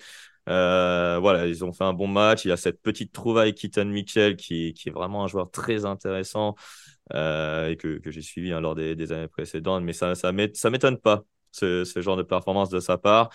voilà, 0.45 1.47
ils 1.47 1.65
ont 1.65 1.73
fait 1.73 1.83
un 1.83 1.93
bon 1.93 2.07
match. 2.07 2.45
Il 2.45 2.49
y 2.49 2.51
a 2.51 2.57
cette 2.57 2.79
petite 2.81 3.11
trouvaille 3.11 3.55
Keaton 3.55 3.85
Mitchell 3.85 4.35
qui, 4.35 4.73
qui 4.73 4.89
est 4.89 4.91
vraiment 4.91 5.23
un 5.23 5.27
joueur 5.27 5.49
très 5.49 5.85
intéressant. 5.85 6.55
Euh, 7.13 7.69
et 7.69 7.77
que, 7.77 7.97
que 7.97 8.09
j'ai 8.11 8.21
suivi 8.21 8.53
hein, 8.53 8.61
lors 8.61 8.75
des, 8.75 8.95
des, 8.95 9.11
années 9.11 9.27
précédentes. 9.27 9.83
Mais 9.83 9.93
ça 9.93 10.15
ça 10.15 10.31
m'étonne 10.31 10.97
pas, 10.97 11.23
ce, 11.51 11.83
ce, 11.83 12.01
genre 12.01 12.15
de 12.15 12.23
performance 12.23 12.69
de 12.69 12.79
sa 12.79 12.97
part. 12.97 13.29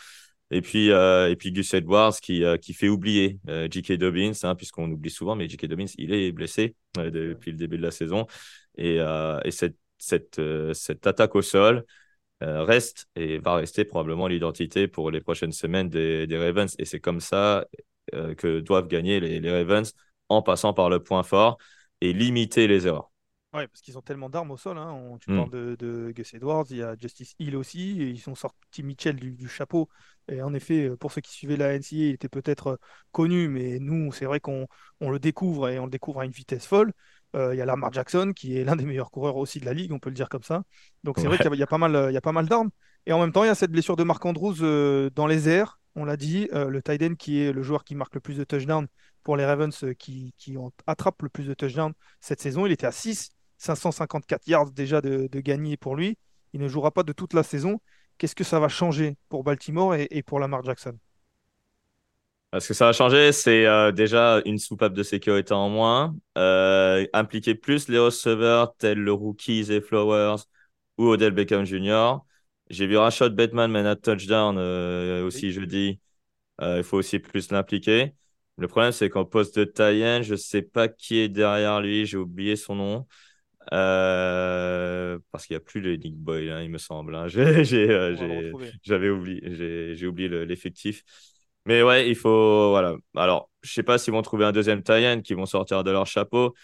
Et 0.50 0.60
puis, 0.62 0.90
euh, 0.92 1.28
et 1.30 1.36
puis 1.36 1.50
Gus 1.52 1.74
Edwards 1.74 2.14
qui, 2.20 2.44
euh, 2.44 2.56
qui 2.56 2.72
fait 2.72 2.88
oublier 2.88 3.38
J.K. 3.70 3.92
Dobbins, 3.94 4.32
hein, 4.44 4.54
puisqu'on 4.54 4.90
oublie 4.90 5.10
souvent, 5.10 5.34
mais 5.36 5.48
J.K. 5.48 5.66
Dobbins, 5.66 5.86
il 5.98 6.12
est 6.14 6.32
blessé 6.32 6.76
depuis 6.94 7.50
le 7.50 7.56
début 7.58 7.78
de 7.78 7.82
la 7.82 7.90
saison. 7.90 8.26
Et, 8.78 8.96
et 9.44 9.50
cette, 9.50 9.76
cette, 9.98 10.40
cette 10.72 11.06
attaque 11.06 11.34
au 11.34 11.42
sol 11.42 11.84
reste 12.40 13.06
et 13.16 13.38
va 13.38 13.56
rester 13.56 13.84
probablement 13.84 14.28
l'identité 14.28 14.88
pour 14.88 15.10
les 15.10 15.20
prochaines 15.20 15.52
semaines 15.52 15.88
des, 15.88 16.26
des 16.26 16.38
Ravens. 16.38 16.74
Et 16.78 16.84
c'est 16.84 17.00
comme 17.00 17.20
ça 17.20 17.66
que 18.12 18.60
doivent 18.60 18.88
gagner 18.88 19.20
les, 19.20 19.40
les 19.40 19.50
Ravens 19.50 19.92
en 20.28 20.42
passant 20.42 20.72
par 20.74 20.90
le 20.90 21.02
point 21.02 21.22
fort 21.22 21.58
et 22.00 22.12
limiter 22.12 22.66
les 22.68 22.86
erreurs. 22.86 23.10
Oui, 23.56 23.66
parce 23.68 23.80
qu'ils 23.80 23.96
ont 23.96 24.02
tellement 24.02 24.28
d'armes 24.28 24.50
au 24.50 24.58
sol. 24.58 24.76
Hein. 24.76 25.16
tu 25.18 25.32
mm. 25.32 25.36
parles 25.36 25.76
de, 25.76 26.12
Gus 26.14 26.34
Edwards, 26.34 26.66
il 26.68 26.76
y 26.76 26.82
a 26.82 26.94
Justice 26.94 27.34
Hill 27.38 27.56
aussi, 27.56 28.02
et 28.02 28.10
ils 28.10 28.28
ont 28.28 28.34
sorti 28.34 28.82
Mitchell 28.82 29.16
du, 29.16 29.48
chapeau. 29.48 29.88
Et 30.28 30.42
en 30.42 30.52
effet, 30.52 30.88
euh, 30.88 30.96
pour 30.96 31.10
ceux 31.10 31.22
qui 31.22 31.32
suivaient 31.32 31.56
la 31.56 31.78
NCA, 31.78 31.86
il 31.92 32.10
était 32.10 32.28
peut-être 32.28 32.66
euh, 32.66 32.76
connu, 33.12 33.48
mais 33.48 33.78
nous, 33.78 34.12
c'est 34.12 34.26
vrai 34.26 34.40
qu'on 34.40 34.68
le 35.00 35.18
découvre 35.18 35.70
et 35.70 35.78
on 35.78 35.86
le 35.86 35.90
découvre 35.90 36.20
à 36.20 36.26
une 36.26 36.32
vitesse 36.32 36.66
folle. 36.66 36.92
Euh, 37.34 37.54
il 37.54 37.58
y 37.58 37.62
a 37.62 37.64
Lamar 37.64 37.92
Jackson, 37.94 38.32
qui 38.36 38.58
est 38.58 38.64
l'un 38.64 38.76
des 38.76 38.84
meilleurs 38.84 39.10
coureurs 39.10 39.36
aussi 39.36 39.58
de 39.58 39.64
la 39.64 39.72
ligue, 39.72 39.92
on 39.92 39.98
peut 39.98 40.10
le 40.10 40.16
dire 40.16 40.28
comme 40.28 40.42
ça. 40.42 40.62
Donc 41.02 41.18
c'est 41.18 41.26
vrai 41.26 41.38
qu'il 41.38 41.54
y, 41.54 41.62
a 41.62 41.66
pas 41.66 41.78
mal, 41.78 42.08
il 42.10 42.14
y 42.14 42.18
a 42.18 42.20
pas 42.22 42.32
mal 42.32 42.46
d'armes. 42.46 42.70
Et 43.06 43.12
en 43.14 43.20
même 43.20 43.32
temps, 43.32 43.44
il 43.44 43.46
y 43.46 43.50
a 43.50 43.54
cette 43.54 43.70
blessure 43.70 43.96
de 43.96 44.04
Marc 44.04 44.24
Andrews 44.26 45.10
dans 45.14 45.26
les 45.26 45.48
airs. 45.48 45.80
On 45.94 46.04
l'a 46.04 46.18
dit, 46.18 46.48
le 46.52 46.82
tight 46.82 47.16
qui 47.16 47.40
est 47.40 47.52
le 47.52 47.62
joueur 47.62 47.84
qui 47.84 47.94
marque 47.94 48.14
le 48.14 48.20
plus 48.20 48.36
de 48.36 48.44
touchdowns 48.44 48.86
pour 49.22 49.36
les 49.36 49.46
Ravens, 49.46 49.84
qui, 49.98 50.34
qui 50.36 50.56
ont, 50.56 50.72
attrape 50.86 51.22
le 51.22 51.28
plus 51.28 51.44
de 51.44 51.54
touchdowns 51.54 51.94
cette 52.20 52.40
saison. 52.40 52.66
Il 52.66 52.72
était 52.72 52.86
à 52.86 52.92
6 52.92 53.35
554 53.58 54.46
yards 54.48 54.70
déjà 54.70 55.00
de, 55.00 55.28
gagner 55.40 55.76
pour 55.76 55.96
lui. 55.96 56.18
Il 56.52 56.60
ne 56.60 56.68
jouera 56.68 56.90
pas 56.90 57.02
de 57.02 57.12
toute 57.12 57.34
la 57.34 57.42
saison. 57.42 57.80
Qu'est-ce 58.18 58.34
que 58.34 58.44
ça 58.44 58.60
va 58.60 58.68
changer 58.68 59.16
pour 59.28 59.44
Baltimore 59.44 59.94
et, 59.94 60.22
pour 60.22 60.40
Lamar 60.40 60.62
Jackson? 60.64 60.96
Ce 62.58 62.68
que 62.68 62.74
ça 62.74 62.86
va 62.86 62.92
changer, 62.92 63.32
c'est 63.32 63.66
euh, 63.66 63.92
déjà 63.92 64.40
une 64.46 64.58
soupape 64.58 64.94
de 64.94 65.02
sécurité 65.02 65.52
en 65.52 65.68
moins, 65.68 66.16
euh, 66.38 67.04
impliquer 67.12 67.54
plus 67.54 67.88
les 67.88 67.98
receveurs 67.98 68.74
tels 68.76 68.98
le 68.98 69.12
rookies 69.12 69.70
et 69.70 69.82
Flowers 69.82 70.36
ou 70.96 71.08
Odell 71.08 71.32
Beckham 71.32 71.64
Jr. 71.64 72.18
J'ai 72.70 72.86
vu 72.86 72.96
Rashad 72.96 73.34
Bateman 73.34 73.70
mener 73.70 73.88
un 73.90 73.96
touchdown 73.96 74.56
euh, 74.58 75.26
aussi 75.26 75.52
jeudi. 75.52 76.00
il 76.62 76.82
faut 76.82 76.96
aussi 76.98 77.18
plus 77.18 77.50
l'impliquer. 77.50 78.14
Le 78.58 78.68
problème, 78.68 78.92
c'est 78.92 79.10
qu'en 79.10 79.26
poste 79.26 79.58
de 79.58 79.64
tie 79.64 80.22
je 80.22 80.32
ne 80.32 80.36
sais 80.36 80.62
pas 80.62 80.88
qui 80.88 81.18
est 81.18 81.28
derrière 81.28 81.80
lui, 81.82 82.06
j'ai 82.06 82.16
oublié 82.16 82.56
son 82.56 82.74
nom. 82.74 83.06
Euh, 83.72 85.18
parce 85.32 85.46
qu'il 85.46 85.54
n'y 85.54 85.58
a 85.58 85.64
plus 85.64 85.80
le 85.80 85.96
Nick 85.96 86.16
Boy, 86.16 86.50
hein, 86.50 86.62
il 86.62 86.70
me 86.70 86.78
semble. 86.78 87.14
Hein. 87.14 87.26
Euh, 87.36 88.52
j'avais 88.82 89.08
oublié, 89.10 89.94
j'ai 89.96 90.06
oublié 90.06 90.28
l'effectif. 90.44 91.02
Mais 91.64 91.82
ouais, 91.82 92.08
il 92.08 92.14
faut. 92.14 92.70
Voilà. 92.70 92.96
Alors, 93.16 93.50
je 93.62 93.72
sais 93.72 93.82
pas 93.82 93.98
s'ils 93.98 94.12
vont 94.12 94.22
trouver 94.22 94.44
un 94.44 94.52
deuxième 94.52 94.82
tie 94.82 95.20
qui 95.22 95.34
vont 95.34 95.46
sortir 95.46 95.82
de 95.84 95.90
leur 95.90 96.06
chapeau. 96.06 96.54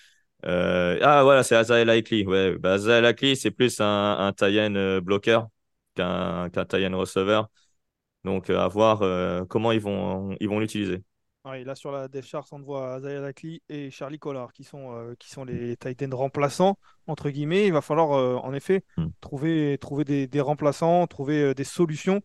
Euh, 0.45 0.99
ah, 1.03 1.23
voilà, 1.23 1.43
c'est 1.43 1.57
Azael 1.57 1.88
Likely. 1.88 2.25
Ouais, 2.27 2.57
bah, 2.59 2.79
c'est 2.79 3.51
plus 3.51 3.81
un, 3.81 4.19
un 4.19 4.33
tie 4.33 4.69
bloqueur 5.03 5.49
qu'un 5.95 6.51
qu 6.51 6.95
receveur. 6.95 7.49
Donc, 8.25 8.51
à 8.51 8.69
voir 8.69 9.47
comment 9.49 9.73
ils 9.73 9.81
vont 9.81 10.37
ils 10.41 10.49
vont 10.49 10.61
l'utiliser. 10.61 11.03
Ouais, 11.44 11.64
là, 11.64 11.74
sur 11.74 11.90
la 11.90 12.07
Death 12.07 12.24
Chart, 12.24 12.46
on 12.52 12.61
voit 12.61 13.00
Zaya 13.00 13.33
et 13.68 13.90
Charlie 13.90 14.20
Collard 14.20 14.52
qui 14.52 14.62
sont, 14.62 14.92
euh, 14.92 15.16
qui 15.18 15.28
sont 15.28 15.44
les 15.44 15.76
Titans 15.76 16.14
remplaçants, 16.14 16.78
entre 17.09 17.31
guillemets. 17.31 17.66
Il 17.66 17.72
va 17.72 17.81
falloir, 17.81 18.12
euh, 18.12 18.37
en 18.37 18.55
effet, 18.55 18.85
hmm. 18.96 19.09
trouver, 19.20 19.76
trouver 19.81 20.05
des, 20.05 20.28
des 20.28 20.40
remplaçants, 20.40 21.05
trouver 21.09 21.42
euh, 21.42 21.55
des 21.55 21.64
solutions 21.64 22.20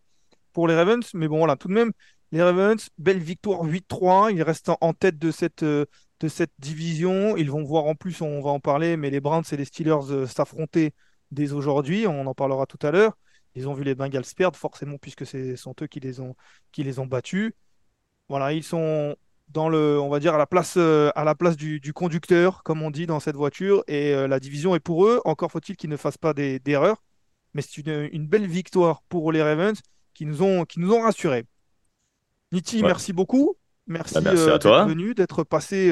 pour 0.52 0.68
les 0.68 0.76
Ravens. 0.76 1.02
Mais 1.14 1.26
bon, 1.26 1.38
voilà, 1.38 1.56
tout 1.56 1.66
de 1.66 1.72
même, 1.72 1.90
les 2.30 2.40
Ravens, 2.40 2.88
belle 2.96 3.18
victoire 3.18 3.64
8-3. 3.64 4.30
Ils 4.30 4.42
restent 4.44 4.70
en, 4.80 4.92
tête 4.92 5.18
de 5.18 5.32
cette, 5.32 5.64
de 5.64 5.88
cette 6.28 6.52
division. 6.60 7.36
Ils 7.36 7.50
vont 7.50 7.64
voir 7.64 7.86
en 7.86 7.96
plus, 7.96 8.20
on 8.22 8.40
va 8.40 8.50
en 8.50 8.60
parler, 8.60 8.96
mais 8.96 9.10
les 9.10 9.20
Browns 9.20 9.44
et 9.50 9.56
les 9.56 9.64
Steelers 9.64 10.28
s'affronter 10.28 10.94
dès 11.32 11.50
aujourd'hui. 11.50 12.06
On 12.06 12.24
en 12.24 12.34
parlera 12.34 12.66
tout 12.66 12.86
à 12.86 12.92
l'heure. 12.92 13.18
Ils 13.56 13.68
ont 13.68 13.74
vu 13.74 13.82
les 13.82 13.96
Bengals 13.96 14.22
perdre, 14.36 14.56
forcément, 14.56 14.96
puisque 14.98 15.26
ce 15.26 15.56
sont 15.56 15.74
eux 15.82 15.88
qui 15.88 15.98
les 15.98 16.20
ont, 16.20 16.36
qui 16.70 16.84
les 16.84 17.00
ont 17.00 17.06
battus. 17.06 17.52
Voilà, 18.28 18.52
ils 18.52 18.62
sont 18.62 19.16
dans 19.48 19.68
le, 19.68 19.98
on 20.00 20.08
va 20.08 20.20
dire 20.20 20.34
à 20.34 20.38
la 20.38 20.46
place, 20.46 20.74
euh, 20.76 21.10
à 21.14 21.24
la 21.24 21.34
place 21.34 21.56
du, 21.56 21.92
conducteur, 21.92 22.62
comme 22.62 22.82
on 22.82 22.90
dit 22.90 23.06
dans 23.06 23.20
cette 23.20 23.36
voiture, 23.36 23.82
et 23.88 24.12
euh, 24.12 24.28
la 24.28 24.40
division 24.40 24.74
est 24.74 24.80
pour 24.80 25.06
eux. 25.06 25.20
Encore 25.24 25.50
faut-il 25.50 25.76
qu'ils 25.76 25.90
ne 25.90 25.96
fassent 25.96 26.18
pas 26.18 26.34
d'erreurs, 26.34 27.02
mais 27.54 27.62
c'est 27.62 27.78
une, 27.78 28.26
belle 28.26 28.46
victoire 28.46 29.02
pour 29.08 29.32
les 29.32 29.42
Ravens 29.42 29.80
qui 30.14 30.26
nous 30.26 30.42
ont, 30.42 30.64
qui 30.64 30.80
nous 30.80 30.92
ont 30.92 31.00
rassurés. 31.00 31.46
Niti, 32.52 32.82
merci 32.82 33.12
beaucoup. 33.12 33.56
Merci, 33.86 34.20
bah, 34.20 34.32
euh, 34.32 34.52
d'être 34.52 34.86
venu, 34.86 35.14
d'être 35.14 35.44
passé 35.44 35.90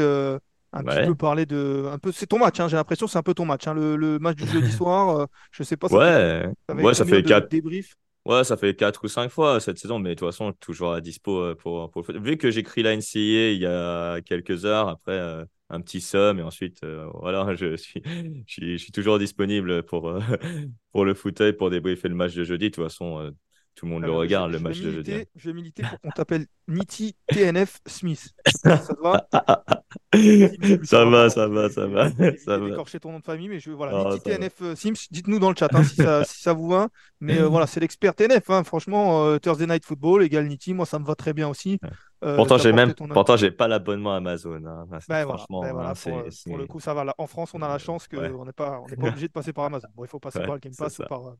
un 0.72 0.84
petit 0.84 1.06
peu 1.06 1.14
parler 1.14 1.46
de, 1.46 1.88
un 1.90 1.98
peu, 1.98 2.12
c'est 2.12 2.26
ton 2.26 2.38
match. 2.38 2.60
Hein, 2.60 2.68
j'ai 2.68 2.76
l'impression 2.76 3.06
c'est 3.06 3.16
un 3.16 3.22
peu 3.22 3.32
ton 3.32 3.46
match, 3.46 3.66
hein, 3.66 3.72
le, 3.72 4.18
match 4.18 4.36
du 4.36 4.46
jeudi 4.52 4.70
soir. 4.70 5.26
je 5.50 5.62
sais 5.62 5.78
pas. 5.78 5.88
Ça 5.88 5.96
ouais, 5.96 6.52
fait, 6.68 6.82
ouais, 6.82 6.94
ça 6.94 7.06
fait 7.06 7.22
quatre 7.22 7.50
débriefs. 7.50 7.94
Ouais, 8.26 8.42
ça 8.42 8.56
fait 8.56 8.74
quatre 8.74 9.04
ou 9.04 9.08
cinq 9.08 9.28
fois 9.30 9.60
cette 9.60 9.78
saison, 9.78 10.00
mais 10.00 10.10
de 10.10 10.14
toute 10.16 10.26
façon, 10.26 10.52
toujours 10.54 10.92
à 10.92 11.00
dispo 11.00 11.30
euh, 11.42 11.54
pour, 11.54 11.88
pour 11.92 12.02
Vu 12.10 12.36
que 12.36 12.50
j'écris 12.50 12.82
la 12.82 12.92
NCA 12.92 13.52
il 13.52 13.60
y 13.60 13.66
a 13.66 14.20
quelques 14.20 14.64
heures, 14.64 14.88
après 14.88 15.12
euh, 15.12 15.44
un 15.70 15.80
petit 15.80 16.00
somme, 16.00 16.40
et 16.40 16.42
ensuite, 16.42 16.82
euh, 16.82 17.08
voilà, 17.14 17.54
je 17.54 17.76
suis, 17.76 18.02
je 18.48 18.76
suis, 18.78 18.90
toujours 18.90 19.20
disponible 19.20 19.84
pour, 19.84 20.12
pour 20.92 21.04
le 21.04 21.14
fauteuil, 21.14 21.52
pour 21.52 21.70
débriefer 21.70 22.08
le 22.08 22.16
match 22.16 22.34
de 22.34 22.42
jeudi. 22.42 22.70
De 22.70 22.74
toute 22.74 22.82
façon, 22.82 23.32
tout 23.76 23.84
le 23.84 23.92
monde 23.92 24.04
le 24.04 24.12
regarde, 24.12 24.50
le 24.50 24.58
match 24.58 24.80
de 24.80 24.90
jeudi. 24.90 25.12
Je 25.36 25.50
vais 25.50 25.54
militer 25.54 25.82
pour 25.82 26.00
qu'on 26.00 26.10
t'appelle 26.16 26.46
Niti 26.66 27.14
TNF 27.28 27.80
Smith. 27.86 28.34
Ça 28.46 28.78
te 28.78 29.02
va? 29.02 29.28
Ça 30.84 31.04
va, 31.04 31.28
ça 31.28 31.46
va, 31.46 31.68
ça 31.68 31.86
va. 31.86 32.08
Ça 32.38 32.58
va. 32.58 32.68
écorcher 32.68 32.98
ton 32.98 33.12
nom 33.12 33.18
de 33.18 33.24
famille, 33.24 33.48
mais 33.48 33.60
je 33.60 33.70
voilà, 33.70 33.92
oh, 33.94 34.14
Niti 34.14 34.30
TNF 34.30 34.62
euh, 34.62 34.74
Sims, 34.74 34.94
dites-nous 35.10 35.38
dans 35.38 35.50
le 35.50 35.56
chat 35.56 35.68
hein, 35.74 35.82
si, 35.82 35.96
ça, 35.96 36.24
si, 36.24 36.40
ça, 36.40 36.54
vous 36.54 36.68
va. 36.68 36.88
Mais 37.20 37.38
euh, 37.38 37.48
voilà, 37.48 37.66
c'est 37.66 37.80
l'expert 37.80 38.14
TNF. 38.14 38.48
Hein. 38.48 38.64
Franchement, 38.64 39.26
euh, 39.26 39.38
Thursday 39.38 39.66
Night 39.66 39.84
Football 39.84 40.22
égale 40.22 40.46
Niti, 40.46 40.72
moi 40.72 40.86
ça 40.86 40.98
me 40.98 41.04
va 41.04 41.14
très 41.14 41.34
bien 41.34 41.48
aussi. 41.48 41.78
pourtant, 42.20 42.56
j'ai 42.56 42.72
même, 42.72 42.94
pourtant, 42.94 43.36
j'ai 43.36 43.50
pas 43.50 43.68
l'abonnement 43.68 44.14
Amazon. 44.14 44.64
Hein. 44.64 44.86
Ben 45.06 45.24
franchement, 45.24 45.60
ben 45.60 45.72
voilà, 45.72 45.92
pour, 45.94 46.22
pour, 46.46 46.56
le 46.56 46.66
coup, 46.66 46.80
ça 46.80 46.94
va. 46.94 47.14
En 47.18 47.26
France, 47.26 47.50
on 47.52 47.60
a 47.60 47.68
la 47.68 47.78
chance 47.78 48.08
qu'on 48.08 48.44
n'est 48.46 48.52
pas, 48.52 48.80
on 48.80 48.86
pas 48.86 49.08
obligé 49.08 49.26
de 49.26 49.32
passer 49.32 49.52
par 49.52 49.64
Amazon. 49.64 49.88
Bon, 49.94 50.04
il 50.04 50.08
faut 50.08 50.20
passer 50.20 50.40
par 50.40 50.54
le 50.54 50.60
Game 50.60 50.74
Pass 50.74 50.98
ou 50.98 51.02
par 51.04 51.34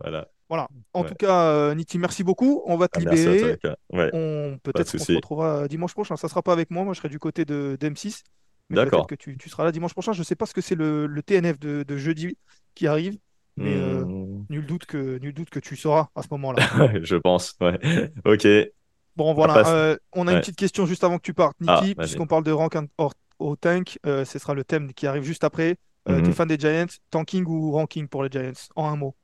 Voilà. 0.00 0.28
voilà. 0.48 0.68
En 0.92 1.04
tout 1.04 1.14
cas, 1.14 1.44
euh, 1.44 1.74
Niti, 1.74 1.98
merci 1.98 2.24
beaucoup. 2.24 2.62
On 2.66 2.76
va 2.76 2.88
te 2.88 2.98
ah, 2.98 3.00
libérer. 3.00 3.58
On 3.92 4.58
peut-être 4.62 4.92
qu'on 4.92 5.04
se 5.04 5.12
retrouvera 5.12 5.68
dimanche 5.68 5.92
prochain. 5.92 6.16
Ça 6.16 6.28
sera 6.28 6.42
pas 6.42 6.52
avec 6.52 6.70
moi. 6.70 6.84
Moi, 6.84 6.94
je 6.94 6.98
serai 6.98 7.08
du 7.08 7.18
côté 7.18 7.44
de 7.44 7.76
d'M6. 7.80 8.22
Mais 8.70 8.84
peut-être 8.84 9.06
que 9.06 9.14
tu, 9.14 9.36
tu, 9.36 9.48
seras 9.48 9.64
là 9.64 9.72
dimanche 9.72 9.92
prochain. 9.92 10.12
Je 10.12 10.22
sais 10.22 10.36
pas 10.36 10.46
ce 10.46 10.54
que 10.54 10.60
c'est 10.60 10.74
le, 10.74 11.06
le, 11.06 11.22
TNF 11.22 11.58
de, 11.58 11.82
de, 11.82 11.96
jeudi 11.96 12.38
qui 12.74 12.86
arrive. 12.86 13.18
Mais 13.56 13.74
euh, 13.74 14.04
hmm. 14.04 14.46
nul, 14.48 14.64
doute 14.64 14.86
que, 14.86 15.18
nul 15.18 15.34
doute 15.34 15.50
que 15.50 15.60
tu 15.60 15.76
sauras 15.76 16.08
à 16.14 16.22
ce 16.22 16.28
moment-là. 16.30 16.62
je 17.02 17.16
pense. 17.16 17.54
Ouais. 17.60 17.78
ok. 18.24 18.46
Bon, 19.14 19.34
voilà. 19.34 19.68
Euh, 19.68 19.96
on 20.12 20.26
a 20.26 20.32
une 20.32 20.40
petite 20.40 20.56
question 20.56 20.86
juste 20.86 21.04
avant 21.04 21.18
que 21.18 21.22
tu 21.22 21.34
partes, 21.34 21.60
Niti, 21.60 21.94
ah, 21.98 22.02
puisqu'on 22.02 22.26
parle 22.26 22.44
de 22.44 22.52
rank 22.52 22.74
au 23.38 23.56
tank. 23.56 23.98
ce 24.04 24.38
sera 24.38 24.54
le 24.54 24.64
thème 24.64 24.94
qui 24.94 25.06
arrive 25.06 25.22
juste 25.22 25.44
après. 25.44 25.76
Mm 26.06 26.14
-hmm. 26.14 26.22
T'es 26.24 26.32
fan 26.32 26.48
des 26.48 26.58
Giants, 26.58 26.94
tanking 27.10 27.44
ou 27.46 27.72
ranking 27.72 28.08
pour 28.08 28.24
les 28.24 28.30
Giants? 28.30 28.70
En 28.74 28.88
un 28.88 28.96
mot. 28.96 29.14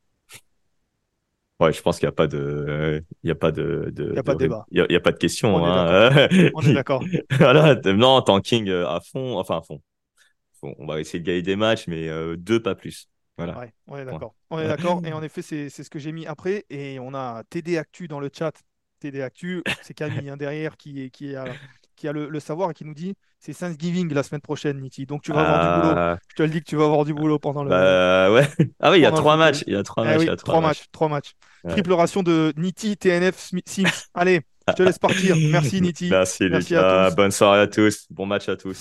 Ouais, 1.60 1.72
je 1.72 1.82
pense 1.82 1.98
qu'il 1.98 2.06
n'y 2.06 2.10
a 2.10 2.12
pas 2.12 2.28
de, 2.28 3.04
il 3.24 3.28
y 3.28 3.30
a 3.32 3.34
pas 3.34 3.50
de, 3.50 3.90
de 3.92 4.04
il 4.04 4.12
n'y 4.12 4.18
a 4.18 4.22
pas 4.22 4.34
de 4.34 4.38
débat. 4.38 4.64
Il 4.70 4.86
n'y 4.88 4.94
a, 4.94 5.00
pas 5.00 5.10
de 5.10 5.18
question. 5.18 5.56
On 5.56 5.64
hein. 5.64 6.28
est 6.30 6.72
d'accord. 6.72 7.02
voilà, 7.32 7.74
non, 7.74 8.22
tanking 8.22 8.68
euh, 8.68 8.88
à 8.88 9.00
fond, 9.00 9.36
enfin 9.38 9.58
à 9.58 9.62
fond. 9.62 9.80
On 10.62 10.86
va 10.86 11.00
essayer 11.00 11.18
de 11.20 11.26
gagner 11.26 11.42
des 11.42 11.56
matchs, 11.56 11.86
mais 11.88 12.08
euh, 12.08 12.36
deux, 12.36 12.62
pas 12.62 12.76
plus. 12.76 13.08
Voilà. 13.36 13.58
Ouais, 13.58 13.72
on 13.88 13.96
est 13.96 14.04
d'accord. 14.04 14.34
On 14.50 14.58
est 14.58 14.68
d'accord. 14.68 15.02
Et 15.04 15.12
en 15.12 15.22
effet, 15.24 15.42
c'est 15.42 15.68
ce 15.68 15.90
que 15.90 15.98
j'ai 15.98 16.12
mis 16.12 16.26
après. 16.26 16.64
Et 16.70 16.98
on 17.00 17.12
a 17.14 17.42
TD 17.50 17.76
Actu 17.76 18.06
dans 18.06 18.20
le 18.20 18.30
chat. 18.32 18.52
TD 19.00 19.22
Actu, 19.22 19.62
c'est 19.82 19.94
Camille 19.94 20.28
hein, 20.28 20.36
derrière 20.36 20.76
qui 20.76 21.02
est, 21.02 21.10
qui, 21.10 21.32
est 21.32 21.36
qui 21.98 22.08
a 22.08 22.12
le, 22.12 22.40
savoir 22.40 22.70
et 22.70 22.74
qui 22.74 22.84
nous 22.84 22.94
dit 22.94 23.14
c'est 23.38 23.56
Thanksgiving 23.56 24.12
la 24.12 24.22
semaine 24.22 24.40
prochaine, 24.40 24.80
Niti. 24.80 25.06
Donc 25.06 25.22
tu 25.22 25.32
vas 25.32 25.40
avoir 25.40 25.60
du 25.60 25.80
boulot. 25.82 25.94
Ah. 25.96 26.18
Je 26.28 26.34
te 26.36 26.42
le 26.42 26.48
dis 26.48 26.60
que 26.60 26.68
tu 26.68 26.76
vas 26.76 26.84
avoir 26.84 27.04
du 27.04 27.14
boulot 27.14 27.38
pendant 27.38 27.64
le. 27.64 27.70
Bah, 27.70 28.32
ouais. 28.32 28.48
Ah 28.80 28.90
oui, 28.90 28.98
il 28.98 29.02
y 29.02 29.06
a 29.06 29.12
trois 29.12 29.36
matchs. 29.36 29.64
Il 29.66 29.74
y 29.74 29.76
a 29.76 29.82
trois 29.82 30.04
eh 30.04 30.26
matchs. 30.26 30.36
trois, 30.38 30.60
matchs. 30.60 30.84
Trois 30.92 31.08
matchs. 31.08 31.32
Triple 31.68 31.92
ration 31.92 32.22
de 32.22 32.52
Niti, 32.56 32.96
TNF, 32.96 33.50
Sims. 33.66 33.84
Allez, 34.14 34.40
je 34.68 34.72
te 34.74 34.82
laisse 34.82 34.98
partir. 34.98 35.36
Merci, 35.50 35.80
Niti. 35.80 36.08
Merci, 36.10 36.48
Merci 36.48 36.76
À 36.76 37.08
tous. 37.08 37.16
Bonne 37.16 37.30
soirée 37.30 37.60
à 37.60 37.66
tous. 37.66 38.06
Bon 38.10 38.26
match 38.26 38.48
à 38.48 38.56
tous. 38.56 38.80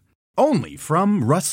only 0.37 0.75
from 0.77 1.23
Rust 1.23 1.51